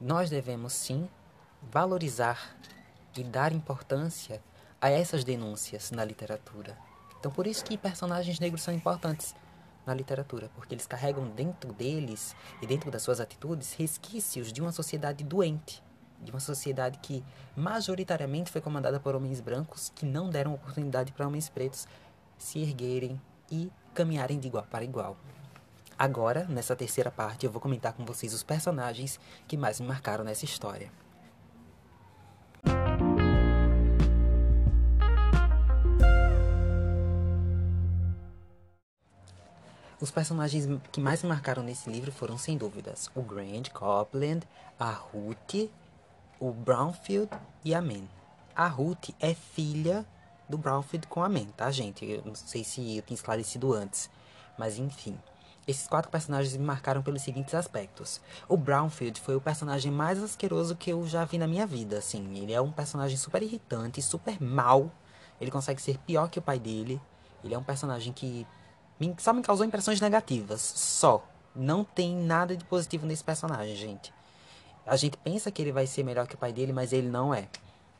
nós 0.00 0.30
devemos 0.30 0.72
sim 0.72 1.08
valorizar 1.62 2.56
e 3.16 3.22
dar 3.22 3.52
importância 3.52 4.42
a 4.80 4.90
essas 4.90 5.22
denúncias 5.22 5.92
na 5.92 6.04
literatura. 6.04 6.76
Então, 7.18 7.30
por 7.30 7.46
isso 7.46 7.64
que 7.64 7.78
personagens 7.78 8.38
negros 8.38 8.62
são 8.62 8.74
importantes 8.74 9.34
na 9.86 9.94
literatura, 9.94 10.50
porque 10.54 10.74
eles 10.74 10.86
carregam 10.86 11.28
dentro 11.28 11.72
deles 11.72 12.34
e 12.62 12.66
dentro 12.66 12.90
das 12.90 13.02
suas 13.02 13.20
atitudes 13.20 13.74
resquícios 13.74 14.52
de 14.52 14.60
uma 14.60 14.72
sociedade 14.72 15.22
doente, 15.24 15.82
de 16.22 16.30
uma 16.30 16.40
sociedade 16.40 16.98
que 16.98 17.24
majoritariamente 17.56 18.50
foi 18.50 18.60
comandada 18.60 18.98
por 18.98 19.14
homens 19.14 19.40
brancos 19.40 19.92
que 19.94 20.06
não 20.06 20.30
deram 20.30 20.54
oportunidade 20.54 21.12
para 21.12 21.26
homens 21.26 21.48
pretos 21.48 21.86
se 22.38 22.60
erguerem 22.60 23.20
e 23.50 23.70
caminharem 23.92 24.38
de 24.38 24.48
igual 24.48 24.66
para 24.70 24.84
igual. 24.84 25.16
Agora, 25.96 26.44
nessa 26.48 26.74
terceira 26.74 27.10
parte, 27.10 27.46
eu 27.46 27.52
vou 27.52 27.60
comentar 27.60 27.92
com 27.92 28.04
vocês 28.04 28.34
os 28.34 28.42
personagens 28.42 29.20
que 29.46 29.56
mais 29.56 29.78
me 29.78 29.86
marcaram 29.86 30.24
nessa 30.24 30.44
história. 30.44 30.90
Os 40.04 40.10
personagens 40.10 40.68
que 40.92 41.00
mais 41.00 41.22
me 41.22 41.30
marcaram 41.30 41.62
nesse 41.62 41.88
livro 41.88 42.12
foram, 42.12 42.36
sem 42.36 42.58
dúvidas, 42.58 43.10
o 43.14 43.22
Grant 43.22 43.70
Copland, 43.70 44.46
a 44.78 44.90
Ruth 44.90 45.70
o 46.38 46.52
Brownfield 46.52 47.30
e 47.64 47.74
a 47.74 47.80
Man. 47.80 48.04
A 48.54 48.68
Ruth 48.68 49.14
é 49.18 49.32
filha 49.32 50.04
do 50.46 50.58
Brownfield 50.58 51.06
com 51.06 51.22
a 51.22 51.28
Man, 51.30 51.46
tá, 51.56 51.70
gente? 51.70 52.04
Eu 52.04 52.22
não 52.22 52.34
sei 52.34 52.62
se 52.62 52.98
eu 52.98 53.02
tinha 53.02 53.14
esclarecido 53.14 53.72
antes, 53.72 54.10
mas 54.58 54.78
enfim. 54.78 55.18
Esses 55.66 55.88
quatro 55.88 56.10
personagens 56.10 56.54
me 56.54 56.66
marcaram 56.66 57.02
pelos 57.02 57.22
seguintes 57.22 57.54
aspectos. 57.54 58.20
O 58.46 58.58
Brownfield 58.58 59.18
foi 59.18 59.36
o 59.36 59.40
personagem 59.40 59.90
mais 59.90 60.22
asqueroso 60.22 60.76
que 60.76 60.92
eu 60.92 61.06
já 61.06 61.24
vi 61.24 61.38
na 61.38 61.46
minha 61.46 61.66
vida, 61.66 61.96
assim. 61.96 62.36
Ele 62.36 62.52
é 62.52 62.60
um 62.60 62.70
personagem 62.70 63.16
super 63.16 63.42
irritante, 63.42 64.02
super 64.02 64.38
mal. 64.38 64.92
Ele 65.40 65.50
consegue 65.50 65.80
ser 65.80 65.96
pior 65.96 66.28
que 66.28 66.38
o 66.38 66.42
pai 66.42 66.58
dele. 66.58 67.00
Ele 67.42 67.54
é 67.54 67.58
um 67.58 67.64
personagem 67.64 68.12
que 68.12 68.46
só 69.18 69.32
me 69.32 69.42
causou 69.42 69.66
impressões 69.66 70.00
negativas, 70.00 70.60
só. 70.60 71.26
Não 71.54 71.84
tem 71.84 72.16
nada 72.16 72.56
de 72.56 72.64
positivo 72.64 73.06
nesse 73.06 73.22
personagem, 73.22 73.76
gente. 73.76 74.12
A 74.86 74.96
gente 74.96 75.16
pensa 75.16 75.50
que 75.50 75.62
ele 75.62 75.72
vai 75.72 75.86
ser 75.86 76.02
melhor 76.02 76.26
que 76.26 76.34
o 76.34 76.38
pai 76.38 76.52
dele, 76.52 76.72
mas 76.72 76.92
ele 76.92 77.08
não 77.08 77.34
é. 77.34 77.48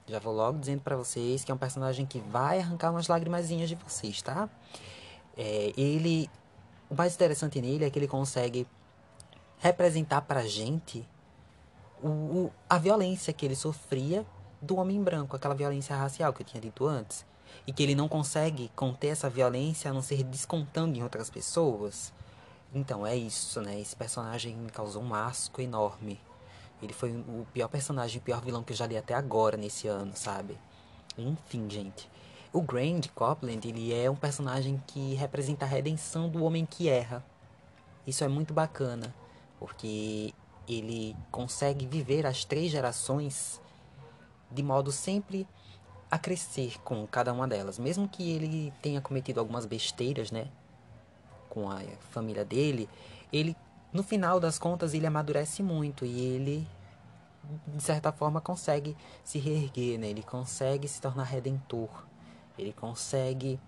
Já 0.06 0.18
vou 0.18 0.34
logo 0.34 0.58
dizendo 0.58 0.82
para 0.82 0.96
vocês 0.96 1.44
que 1.44 1.50
é 1.50 1.54
um 1.54 1.58
personagem 1.58 2.04
que 2.04 2.18
vai 2.18 2.58
arrancar 2.58 2.90
umas 2.90 3.08
lagrimazinhas 3.08 3.68
de 3.68 3.74
vocês, 3.74 4.20
tá? 4.20 4.48
É, 5.36 5.72
ele. 5.76 6.28
O 6.90 6.94
mais 6.94 7.14
interessante 7.14 7.60
nele 7.60 7.84
é 7.84 7.90
que 7.90 7.98
ele 7.98 8.06
consegue 8.06 8.66
representar 9.58 10.20
pra 10.20 10.42
gente 10.42 11.08
o, 12.02 12.08
o, 12.08 12.52
a 12.68 12.76
violência 12.76 13.32
que 13.32 13.46
ele 13.46 13.56
sofria 13.56 14.26
do 14.60 14.76
homem 14.76 15.02
branco, 15.02 15.34
aquela 15.34 15.54
violência 15.54 15.96
racial 15.96 16.32
que 16.32 16.42
eu 16.42 16.46
tinha 16.46 16.60
dito 16.60 16.86
antes. 16.86 17.24
E 17.66 17.72
que 17.72 17.82
ele 17.82 17.94
não 17.94 18.08
consegue 18.08 18.70
conter 18.76 19.08
essa 19.08 19.30
violência 19.30 19.90
a 19.90 19.94
não 19.94 20.02
ser 20.02 20.22
descontando 20.22 20.98
em 20.98 21.02
outras 21.02 21.30
pessoas. 21.30 22.12
Então 22.74 23.06
é 23.06 23.16
isso, 23.16 23.60
né? 23.60 23.80
Esse 23.80 23.94
personagem 23.94 24.56
me 24.56 24.70
causou 24.70 25.02
um 25.02 25.14
asco 25.14 25.60
enorme. 25.60 26.20
Ele 26.82 26.92
foi 26.92 27.12
o 27.12 27.46
pior 27.52 27.68
personagem, 27.68 28.18
o 28.18 28.22
pior 28.22 28.40
vilão 28.42 28.62
que 28.62 28.72
eu 28.72 28.76
já 28.76 28.86
li 28.86 28.96
até 28.96 29.14
agora 29.14 29.56
nesse 29.56 29.88
ano, 29.88 30.12
sabe? 30.14 30.58
Enfim, 31.16 31.68
gente. 31.70 32.10
O 32.52 32.60
Grand 32.60 33.00
Copland, 33.14 33.66
ele 33.66 33.92
é 33.92 34.10
um 34.10 34.16
personagem 34.16 34.82
que 34.86 35.14
representa 35.14 35.64
a 35.64 35.68
redenção 35.68 36.28
do 36.28 36.44
homem 36.44 36.66
que 36.66 36.88
erra. 36.88 37.24
Isso 38.06 38.22
é 38.22 38.28
muito 38.28 38.52
bacana, 38.52 39.14
porque 39.58 40.34
ele 40.68 41.16
consegue 41.30 41.86
viver 41.86 42.26
as 42.26 42.44
três 42.44 42.70
gerações 42.70 43.60
de 44.50 44.62
modo 44.62 44.92
sempre 44.92 45.48
a 46.14 46.18
crescer 46.18 46.80
com 46.84 47.04
cada 47.08 47.32
uma 47.32 47.48
delas, 47.48 47.76
mesmo 47.76 48.08
que 48.08 48.30
ele 48.30 48.72
tenha 48.80 49.00
cometido 49.00 49.40
algumas 49.40 49.66
besteiras, 49.66 50.30
né, 50.30 50.46
com 51.48 51.68
a 51.68 51.80
família 52.10 52.44
dele, 52.44 52.88
ele 53.32 53.56
no 53.92 54.00
final 54.04 54.38
das 54.38 54.56
contas 54.56 54.94
ele 54.94 55.08
amadurece 55.08 55.60
muito 55.60 56.06
e 56.06 56.20
ele 56.20 56.68
de 57.66 57.82
certa 57.82 58.12
forma 58.12 58.40
consegue 58.40 58.96
se 59.24 59.38
reerguer, 59.38 59.98
né? 59.98 60.06
Ele 60.06 60.22
consegue 60.22 60.88
se 60.88 61.00
tornar 61.00 61.24
redentor. 61.24 61.90
Ele 62.56 62.72
consegue 62.72 63.60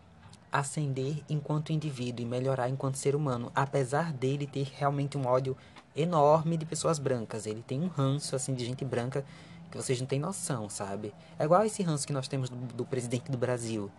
ascender 0.50 1.22
enquanto 1.28 1.72
indivíduo 1.72 2.24
e 2.24 2.28
melhorar 2.28 2.68
enquanto 2.68 2.96
ser 2.96 3.14
humano, 3.14 3.52
apesar 3.54 4.12
dele 4.12 4.46
ter 4.46 4.70
realmente 4.76 5.18
um 5.18 5.26
ódio 5.26 5.56
enorme 5.94 6.56
de 6.56 6.64
pessoas 6.64 6.98
brancas. 6.98 7.44
Ele 7.44 7.62
tem 7.62 7.82
um 7.82 7.88
ranço 7.88 8.34
assim 8.34 8.54
de 8.54 8.64
gente 8.64 8.84
branca 8.84 9.24
que 9.76 9.82
vocês 9.82 10.00
não 10.00 10.06
têm 10.06 10.18
noção, 10.18 10.68
sabe? 10.68 11.14
É 11.38 11.44
igual 11.44 11.64
esse 11.64 11.82
ranço 11.82 12.06
que 12.06 12.12
nós 12.12 12.28
temos 12.28 12.48
do, 12.48 12.56
do 12.56 12.84
presidente 12.84 13.30
do 13.30 13.38
Brasil. 13.38 13.90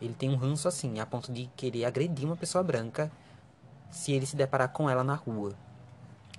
Ele 0.00 0.14
tem 0.14 0.30
um 0.30 0.36
ranço 0.36 0.66
assim, 0.66 0.98
a 0.98 1.06
ponto 1.06 1.32
de 1.32 1.48
querer 1.56 1.84
agredir 1.84 2.26
uma 2.26 2.36
pessoa 2.36 2.64
branca 2.64 3.10
se 3.90 4.12
ele 4.12 4.26
se 4.26 4.34
deparar 4.34 4.70
com 4.70 4.88
ela 4.88 5.04
na 5.04 5.14
rua. 5.14 5.54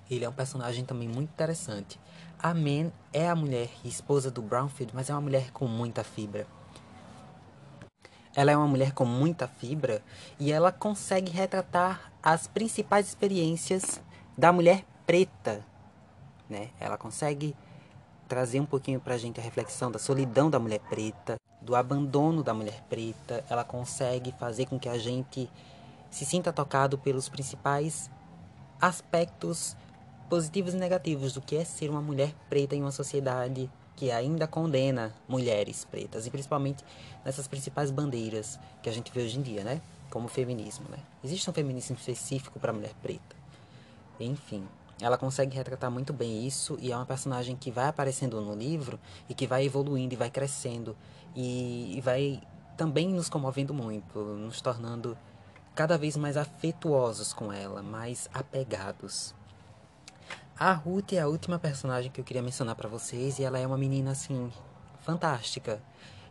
Ele 0.09 0.25
é 0.25 0.29
um 0.29 0.33
personagem 0.33 0.83
também 0.83 1.07
muito 1.07 1.29
interessante. 1.29 1.99
A 2.37 2.53
Man 2.53 2.91
é 3.13 3.29
a 3.29 3.35
mulher 3.35 3.69
esposa 3.85 4.29
do 4.29 4.41
Brownfield, 4.41 4.93
mas 4.93 5.09
é 5.09 5.13
uma 5.13 5.21
mulher 5.21 5.51
com 5.51 5.67
muita 5.67 6.03
fibra. 6.03 6.45
ela 8.35 8.51
é 8.51 8.57
uma 8.57 8.67
mulher 8.67 8.91
com 8.93 9.05
muita 9.05 9.47
fibra 9.47 10.01
e 10.39 10.51
ela 10.51 10.71
consegue 10.71 11.31
retratar 11.31 12.11
as 12.21 12.47
principais 12.47 13.07
experiências 13.07 14.01
da 14.37 14.51
mulher 14.51 14.83
preta, 15.05 15.63
né? 16.49 16.69
Ela 16.79 16.97
consegue 16.97 17.55
trazer 18.33 18.59
um 18.59 18.65
pouquinho 18.65 18.99
pra 18.99 19.15
gente 19.15 19.39
a 19.39 19.43
reflexão 19.43 19.91
da 19.91 19.99
solidão 19.99 20.49
da 20.49 20.57
mulher 20.57 20.79
preta, 20.79 21.35
do 21.61 21.75
abandono 21.75 22.41
da 22.41 22.51
mulher 22.51 22.83
preta. 22.89 23.45
Ela 23.47 23.63
consegue 23.63 24.31
fazer 24.39 24.65
com 24.65 24.79
que 24.79 24.89
a 24.89 24.97
gente 24.97 25.47
se 26.09 26.25
sinta 26.25 26.51
tocado 26.51 26.97
pelos 26.97 27.29
principais 27.29 28.09
aspectos 28.81 29.77
positivos 30.27 30.73
e 30.73 30.77
negativos 30.77 31.33
do 31.33 31.41
que 31.41 31.55
é 31.55 31.63
ser 31.63 31.91
uma 31.91 32.01
mulher 32.01 32.33
preta 32.49 32.75
em 32.75 32.81
uma 32.81 32.91
sociedade 32.91 33.69
que 33.95 34.09
ainda 34.09 34.47
condena 34.47 35.13
mulheres 35.27 35.85
pretas, 35.85 36.25
e 36.25 36.31
principalmente 36.31 36.83
nessas 37.23 37.47
principais 37.47 37.91
bandeiras 37.91 38.59
que 38.81 38.89
a 38.89 38.91
gente 38.91 39.11
vê 39.11 39.21
hoje 39.21 39.37
em 39.37 39.43
dia, 39.43 39.63
né? 39.63 39.79
Como 40.09 40.25
o 40.25 40.29
feminismo, 40.29 40.89
né? 40.89 40.97
Existe 41.23 41.47
um 41.47 41.53
feminismo 41.53 41.95
específico 41.95 42.59
para 42.59 42.71
a 42.71 42.73
mulher 42.73 42.93
preta. 42.99 43.35
Enfim, 44.19 44.67
ela 45.01 45.17
consegue 45.17 45.55
retratar 45.55 45.91
muito 45.91 46.13
bem 46.13 46.45
isso 46.45 46.77
e 46.79 46.91
é 46.91 46.95
uma 46.95 47.05
personagem 47.05 47.55
que 47.55 47.71
vai 47.71 47.87
aparecendo 47.87 48.39
no 48.41 48.55
livro 48.55 48.99
e 49.27 49.33
que 49.33 49.47
vai 49.47 49.65
evoluindo 49.65 50.13
e 50.13 50.17
vai 50.17 50.29
crescendo 50.29 50.95
e, 51.35 51.97
e 51.97 52.01
vai 52.01 52.41
também 52.77 53.09
nos 53.09 53.29
comovendo 53.29 53.73
muito, 53.73 54.19
nos 54.19 54.61
tornando 54.61 55.17
cada 55.75 55.97
vez 55.97 56.15
mais 56.15 56.37
afetuosos 56.37 57.33
com 57.33 57.51
ela, 57.51 57.81
mais 57.81 58.29
apegados. 58.33 59.33
A 60.57 60.71
Ruth 60.71 61.13
é 61.13 61.19
a 61.19 61.27
última 61.27 61.57
personagem 61.57 62.11
que 62.11 62.21
eu 62.21 62.23
queria 62.23 62.41
mencionar 62.41 62.75
para 62.75 62.87
vocês 62.87 63.39
e 63.39 63.43
ela 63.43 63.57
é 63.57 63.65
uma 63.65 63.77
menina 63.77 64.11
assim 64.11 64.51
fantástica. 65.01 65.81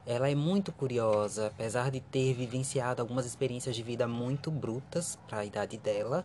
Ela 0.06 0.30
é 0.30 0.34
muito 0.34 0.72
curiosa, 0.72 1.48
apesar 1.48 1.90
de 1.90 2.00
ter 2.00 2.32
vivenciado 2.34 3.02
algumas 3.02 3.26
experiências 3.26 3.74
de 3.74 3.82
vida 3.82 4.06
muito 4.06 4.50
brutas 4.50 5.18
para 5.28 5.38
a 5.38 5.44
idade 5.44 5.76
dela. 5.76 6.24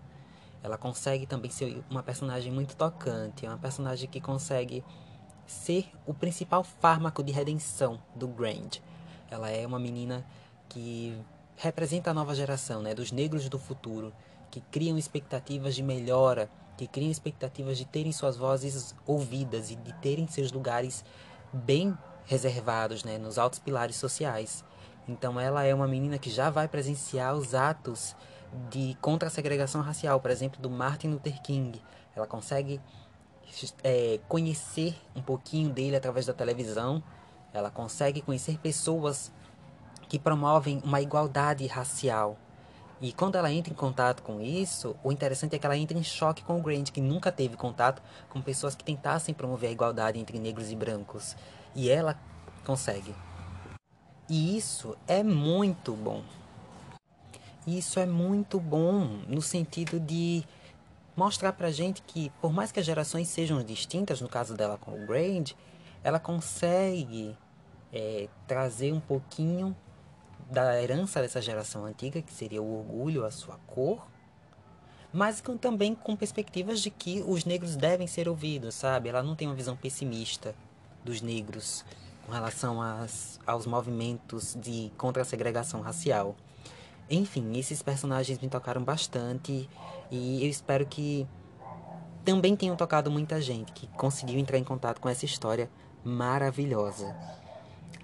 Ela 0.64 0.78
consegue 0.78 1.26
também 1.26 1.52
ser 1.52 1.84
uma 1.90 2.04
personagem 2.04 2.52
muito 2.52 2.76
tocante, 2.76 3.46
é 3.46 3.50
uma 3.50 3.58
personagem 3.58 4.10
que 4.10 4.20
consegue 4.20 4.84
ser 5.46 5.90
o 6.06 6.14
principal 6.14 6.64
fármaco 6.64 7.24
de 7.24 7.32
redenção 7.32 8.02
do 8.16 8.28
Grand. 8.28 8.70
Ela 9.30 9.50
é 9.50 9.66
uma 9.66 9.80
menina 9.80 10.26
que 10.68 11.18
representa 11.56 12.12
a 12.12 12.14
nova 12.14 12.36
geração, 12.36 12.82
né, 12.82 12.94
dos 12.94 13.12
negros 13.12 13.48
do 13.48 13.58
futuro, 13.58 14.14
que 14.52 14.62
criam 14.62 14.98
expectativas 14.98 15.76
de 15.76 15.84
melhora 15.84 16.50
que 16.78 16.88
criam 16.88 17.10
expectativas 17.10 17.78
de 17.78 17.86
terem 17.86 18.12
suas 18.12 18.38
vozes 18.38 18.96
ouvidas 19.06 19.72
e 19.72 19.76
de 19.76 19.92
terem 19.94 20.28
seus 20.28 20.52
lugares 20.52 21.04
bem 21.52 21.98
reservados 22.26 23.04
né, 23.04 23.18
nos 23.18 23.40
altos 23.40 23.58
pilares 23.58 23.96
sociais. 23.96 24.64
Então 25.08 25.40
ela 25.40 25.64
é 25.64 25.74
uma 25.74 25.88
menina 25.88 26.20
que 26.20 26.30
já 26.30 26.50
vai 26.50 26.68
presenciar 26.68 27.34
os 27.34 27.56
atos 27.56 28.16
de 28.70 28.98
contra 29.02 29.28
a 29.28 29.32
segregação 29.32 29.82
racial, 29.82 30.20
por 30.20 30.32
exemplo, 30.32 30.62
do 30.62 30.70
Martin 30.70 31.10
Luther 31.10 31.42
King. 31.42 31.82
Ela 32.16 32.28
consegue 32.28 32.82
é, 33.84 34.20
conhecer 34.28 34.96
um 35.16 35.22
pouquinho 35.22 35.70
dele 35.70 35.96
através 35.96 36.26
da 36.26 36.34
televisão. 36.34 37.02
Ela 37.54 37.70
consegue 37.70 38.22
conhecer 38.22 38.58
pessoas 38.58 39.32
que 40.08 40.18
promovem 40.18 40.82
uma 40.84 41.02
igualdade 41.02 41.66
racial. 41.68 42.38
E 43.00 43.14
quando 43.14 43.36
ela 43.36 43.52
entra 43.52 43.72
em 43.72 43.76
contato 43.76 44.24
com 44.24 44.42
isso, 44.42 44.96
o 45.04 45.12
interessante 45.12 45.56
é 45.56 45.60
que 45.60 45.66
ela 45.66 45.78
entra 45.78 45.98
em 45.98 46.04
choque 46.04 46.44
com 46.44 46.58
o 46.58 46.62
Grant, 46.62 46.90
que 46.90 47.00
nunca 47.00 47.32
teve 47.32 47.56
contato 47.56 48.02
com 48.30 48.42
pessoas 48.42 48.74
que 48.74 48.84
tentassem 48.84 49.36
promover 49.36 49.70
a 49.70 49.74
igualdade 49.74 50.20
entre 50.20 50.40
negros 50.40 50.72
e 50.72 50.76
brancos. 50.76 51.36
E 51.76 51.90
ela 51.90 52.20
consegue. 52.66 53.14
E 54.28 54.58
isso 54.58 54.98
é 55.08 55.22
muito 55.22 55.94
bom. 55.94 56.24
Isso 57.68 58.00
é 58.00 58.06
muito 58.06 58.62
bom 58.62 59.20
no 59.28 59.42
sentido 59.42 60.00
de 60.00 60.42
mostrar 61.18 61.52
pra 61.52 61.70
gente 61.70 62.02
que, 62.02 62.32
por 62.40 62.54
mais 62.54 62.72
que 62.72 62.80
as 62.80 62.86
gerações 62.86 63.28
sejam 63.28 63.62
distintas, 63.62 64.22
no 64.22 64.30
caso 64.30 64.56
dela 64.56 64.78
com 64.78 64.92
o 64.92 65.06
Grant, 65.06 65.52
ela 66.02 66.18
consegue 66.18 67.38
é, 67.92 68.30
trazer 68.48 68.94
um 68.94 69.02
pouquinho 69.02 69.76
da 70.50 70.82
herança 70.82 71.22
dessa 71.22 71.42
geração 71.42 71.84
antiga, 71.84 72.22
que 72.22 72.32
seria 72.32 72.62
o 72.62 72.80
orgulho, 72.80 73.26
a 73.26 73.32
sua 73.32 73.58
cor, 73.68 74.08
mas 75.12 75.42
com, 75.42 75.58
também 75.58 75.94
com 75.94 76.16
perspectivas 76.16 76.80
de 76.80 76.90
que 76.90 77.22
os 77.28 77.44
negros 77.44 77.76
devem 77.76 78.08
ser 78.08 78.30
ouvidos, 78.30 78.76
sabe? 78.76 79.10
Ela 79.10 79.22
não 79.22 79.36
tem 79.36 79.46
uma 79.46 79.56
visão 79.56 79.76
pessimista 79.76 80.56
dos 81.04 81.22
negros 81.22 81.84
com 82.26 82.32
relação 82.32 82.82
às, 82.82 83.42
aos 83.46 83.66
movimentos 83.66 84.56
de 84.56 84.90
contra 84.98 85.22
a 85.22 85.26
segregação 85.26 85.82
racial. 85.82 86.34
Enfim, 87.10 87.58
esses 87.58 87.82
personagens 87.82 88.38
me 88.40 88.50
tocaram 88.50 88.84
bastante 88.84 89.70
e 90.12 90.44
eu 90.44 90.50
espero 90.50 90.86
que 90.86 91.26
também 92.26 92.56
tenham 92.56 92.76
tocado 92.76 93.10
muita 93.10 93.40
gente 93.42 93.72
que 93.72 93.88
conseguiu 93.88 94.38
entrar 94.38 94.58
em 94.58 94.64
contato 94.64 95.00
com 95.00 95.08
essa 95.08 95.24
história 95.24 95.70
maravilhosa. 96.04 97.16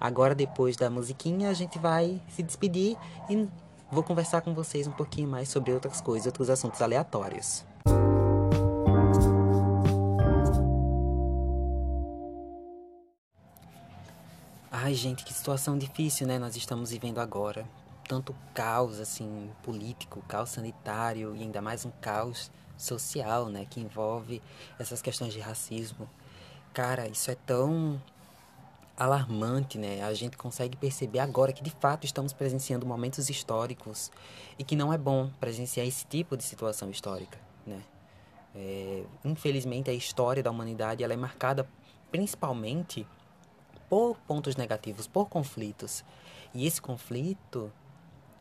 Agora, 0.00 0.34
depois 0.34 0.76
da 0.76 0.88
musiquinha, 0.88 1.50
a 1.50 1.52
gente 1.52 1.78
vai 1.78 2.20
se 2.28 2.42
despedir 2.42 2.96
e 3.28 3.46
vou 3.92 4.02
conversar 4.02 4.40
com 4.40 4.54
vocês 4.54 4.86
um 4.86 4.92
pouquinho 4.92 5.28
mais 5.28 5.50
sobre 5.50 5.72
outras 5.72 6.00
coisas, 6.00 6.26
outros 6.26 6.48
assuntos 6.48 6.80
aleatórios. 6.80 7.64
Ai, 14.70 14.94
gente, 14.94 15.24
que 15.24 15.32
situação 15.32 15.78
difícil, 15.78 16.26
né? 16.26 16.38
Nós 16.38 16.56
estamos 16.56 16.90
vivendo 16.90 17.18
agora. 17.18 17.66
Tanto 18.08 18.34
caos, 18.52 19.00
assim, 19.00 19.50
político, 19.62 20.22
caos 20.28 20.50
sanitário 20.50 21.34
e 21.34 21.42
ainda 21.42 21.62
mais 21.62 21.84
um 21.84 21.90
caos 22.00 22.50
social, 22.76 23.48
né? 23.48 23.66
Que 23.68 23.80
envolve 23.80 24.42
essas 24.78 25.00
questões 25.00 25.32
de 25.32 25.40
racismo. 25.40 26.08
Cara, 26.72 27.08
isso 27.08 27.30
é 27.30 27.34
tão 27.34 28.00
alarmante, 28.96 29.78
né? 29.78 30.02
A 30.02 30.14
gente 30.14 30.36
consegue 30.36 30.76
perceber 30.76 31.18
agora 31.18 31.52
que 31.52 31.62
de 31.62 31.70
fato 31.70 32.04
estamos 32.04 32.32
presenciando 32.32 32.86
momentos 32.86 33.28
históricos 33.28 34.10
e 34.58 34.64
que 34.64 34.76
não 34.76 34.92
é 34.92 34.98
bom 34.98 35.30
presenciar 35.40 35.86
esse 35.86 36.06
tipo 36.06 36.36
de 36.36 36.44
situação 36.44 36.90
histórica, 36.90 37.38
né? 37.66 37.82
É, 38.54 39.04
infelizmente 39.24 39.90
a 39.90 39.92
história 39.92 40.42
da 40.42 40.50
humanidade 40.50 41.02
ela 41.02 41.12
é 41.12 41.16
marcada 41.16 41.68
principalmente 42.12 43.04
por 43.88 44.16
pontos 44.28 44.54
negativos, 44.54 45.08
por 45.08 45.28
conflitos. 45.28 46.04
E 46.54 46.66
esse 46.66 46.80
conflito 46.80 47.72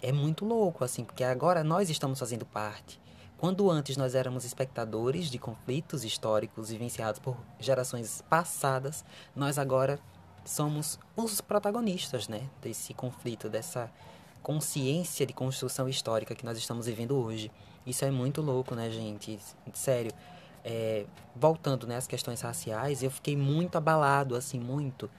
é 0.04 0.12
muito 0.12 0.44
louco, 0.44 0.84
assim, 0.84 1.06
porque 1.06 1.24
agora 1.24 1.64
nós 1.64 1.90
estamos 1.90 2.20
fazendo 2.20 2.46
parte. 2.46 3.02
Quando 3.38 3.72
antes 3.72 3.96
nós 3.96 4.16
éramos 4.16 4.44
espectadores 4.44 5.32
de 5.32 5.40
conflitos 5.40 6.04
históricos 6.04 6.70
vivenciados 6.70 7.20
por 7.20 7.38
gerações 7.58 8.22
passadas, 8.30 9.04
nós 9.34 9.58
agora 9.58 9.98
somos 10.44 11.00
os 11.16 11.40
protagonistas 11.40 12.28
né, 12.28 12.50
desse 12.62 12.94
conflito, 12.94 13.50
dessa 13.50 13.90
consciência 14.42 15.26
de 15.26 15.32
construção 15.32 15.88
histórica 15.88 16.36
que 16.36 16.46
nós 16.46 16.58
estamos 16.58 16.86
vivendo 16.86 17.16
hoje. 17.16 17.50
Isso 17.86 18.04
é 18.04 18.12
muito 18.12 18.42
louco, 18.42 18.76
né, 18.76 18.90
gente? 18.92 19.40
Sério. 19.74 20.12
É, 20.66 21.06
voltando 21.36 21.88
né, 21.88 21.96
às 21.96 22.08
questões 22.08 22.42
raciais, 22.42 23.04
eu 23.04 23.12
fiquei 23.12 23.36
muito 23.38 23.78
abalado, 23.78 24.36
assim, 24.36 24.60
muito 24.60 25.10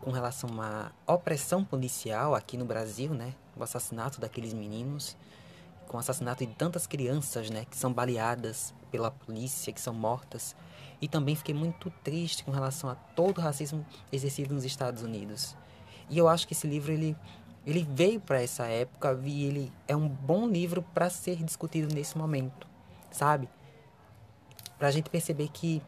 com 0.00 0.10
relação 0.10 0.48
à 0.60 0.90
opressão 1.12 1.64
policial 1.64 2.34
aqui 2.34 2.56
no 2.56 2.64
Brasil, 2.64 3.14
né? 3.14 3.34
O 3.56 3.62
assassinato 3.62 4.20
daqueles 4.20 4.52
meninos, 4.52 5.16
com 5.86 5.96
o 5.96 6.00
assassinato 6.00 6.46
de 6.46 6.54
tantas 6.54 6.86
crianças, 6.86 7.50
né? 7.50 7.66
Que 7.70 7.76
são 7.76 7.92
baleadas 7.92 8.72
pela 8.90 9.10
polícia, 9.10 9.72
que 9.72 9.80
são 9.80 9.92
mortas. 9.92 10.56
E 11.00 11.08
também 11.08 11.34
fiquei 11.34 11.54
muito 11.54 11.90
triste 12.02 12.44
com 12.44 12.50
relação 12.50 12.88
a 12.88 12.94
todo 12.94 13.38
o 13.38 13.40
racismo 13.40 13.84
exercido 14.10 14.54
nos 14.54 14.64
Estados 14.64 15.02
Unidos. 15.02 15.56
E 16.08 16.16
eu 16.16 16.28
acho 16.28 16.46
que 16.46 16.54
esse 16.54 16.66
livro 16.66 16.92
ele 16.92 17.16
ele 17.64 17.86
veio 17.88 18.20
para 18.20 18.42
essa 18.42 18.66
época 18.66 19.18
e 19.24 19.44
ele 19.44 19.72
é 19.86 19.94
um 19.94 20.08
bom 20.08 20.48
livro 20.48 20.82
para 20.82 21.08
ser 21.08 21.36
discutido 21.44 21.94
nesse 21.94 22.18
momento, 22.18 22.66
sabe? 23.10 23.48
Para 24.78 24.88
a 24.88 24.90
gente 24.90 25.08
perceber 25.08 25.48
que 25.48 25.80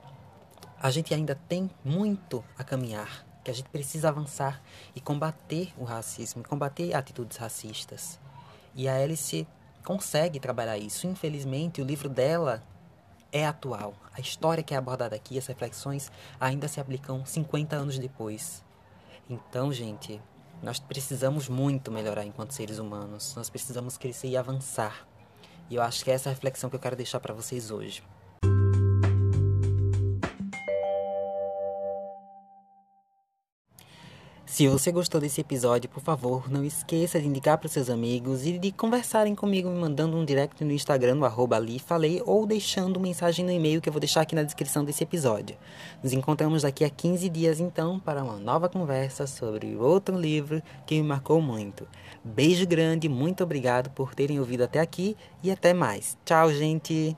a 0.81 0.91
gente 0.91 1.13
ainda 1.13 1.35
tem 1.49 1.69
muito 1.85 2.45
a 2.57 2.63
caminhar, 2.63 3.27
que 3.45 3.51
a 3.51 3.55
gente 3.55 3.69
precisa 3.69 4.09
avançar 4.09 4.63
e 4.97 5.01
combater 5.01 5.73
o 5.77 5.85
racismo, 5.85 6.43
combater 6.43 6.95
atitudes 6.95 7.37
racistas. 7.37 8.19
E 8.75 8.89
a 8.89 8.97
Alice 8.97 9.47
consegue 9.85 10.41
trabalhar 10.41 10.79
isso. 10.79 11.07
Infelizmente, 11.07 11.83
o 11.83 11.85
livro 11.85 12.09
dela 12.09 12.63
é 13.31 13.47
atual. 13.47 13.95
A 14.13 14.21
história 14.21 14.63
que 14.63 14.75
é 14.75 14.77
abordada 14.77 15.15
aqui, 15.15 15.37
as 15.37 15.47
reflexões, 15.47 16.11
ainda 16.41 16.67
se 16.67 16.81
aplicam 16.81 17.25
50 17.25 17.77
anos 17.77 17.99
depois. 17.99 18.65
Então, 19.29 19.73
gente, 19.73 20.21
nós 20.63 20.79
precisamos 20.79 21.49
muito 21.49 21.93
melhorar 21.93 22.25
enquanto 22.25 22.53
seres 22.53 22.79
humanos. 22.79 23.35
Nós 23.37 23.51
precisamos 23.51 23.99
crescer 23.99 24.29
e 24.29 24.37
avançar. 24.37 25.07
E 25.69 25.75
eu 25.75 25.83
acho 25.83 26.03
que 26.03 26.11
é 26.11 26.15
essa 26.15 26.31
reflexão 26.31 26.71
que 26.71 26.77
eu 26.77 26.81
quero 26.81 26.97
deixar 26.97 27.21
para 27.21 27.35
vocês 27.35 27.71
hoje. 27.71 28.03
Se 34.47 34.69
você 34.69 34.93
gostou 34.93 35.21
desse 35.21 35.41
episódio, 35.41 35.89
por 35.89 36.03
favor, 36.03 36.51
não 36.51 36.63
esqueça 36.63 37.19
de 37.19 37.27
indicar 37.27 37.57
para 37.59 37.69
seus 37.69 37.89
amigos 37.89 38.47
e 38.47 38.59
de 38.59 38.71
conversarem 38.71 39.35
comigo 39.35 39.71
me 39.71 39.81
mandando 39.81 40.17
um 40.17 40.25
direct 40.25 40.63
no 40.63 40.71
Instagram, 40.71 41.15
no 41.15 41.55
ali 41.55 41.79
falei, 41.79 42.23
ou 42.25 42.47
deixando 42.47 43.01
mensagem 43.01 43.45
no 43.45 43.51
e-mail 43.51 43.81
que 43.81 43.89
eu 43.89 43.93
vou 43.93 43.99
deixar 43.99 44.21
aqui 44.21 44.35
na 44.35 44.43
descrição 44.43 44.85
desse 44.85 45.03
episódio. 45.03 45.57
Nos 46.03 46.13
encontramos 46.13 46.63
daqui 46.63 46.85
a 46.85 46.91
15 46.91 47.29
dias 47.31 47.59
então 47.59 47.99
para 47.99 48.23
uma 48.23 48.39
nova 48.39 48.69
conversa 48.69 49.27
sobre 49.27 49.75
outro 49.77 50.17
livro 50.17 50.63
que 50.87 50.95
me 50.95 51.03
marcou 51.03 51.41
muito. 51.41 51.89
Beijo 52.23 52.67
grande, 52.67 53.09
muito 53.09 53.43
obrigado 53.43 53.91
por 53.91 54.15
terem 54.15 54.39
ouvido 54.39 54.63
até 54.63 54.79
aqui 54.79 55.17
e 55.43 55.51
até 55.51 55.73
mais. 55.73 56.17
Tchau, 56.25 56.53
gente! 56.53 57.17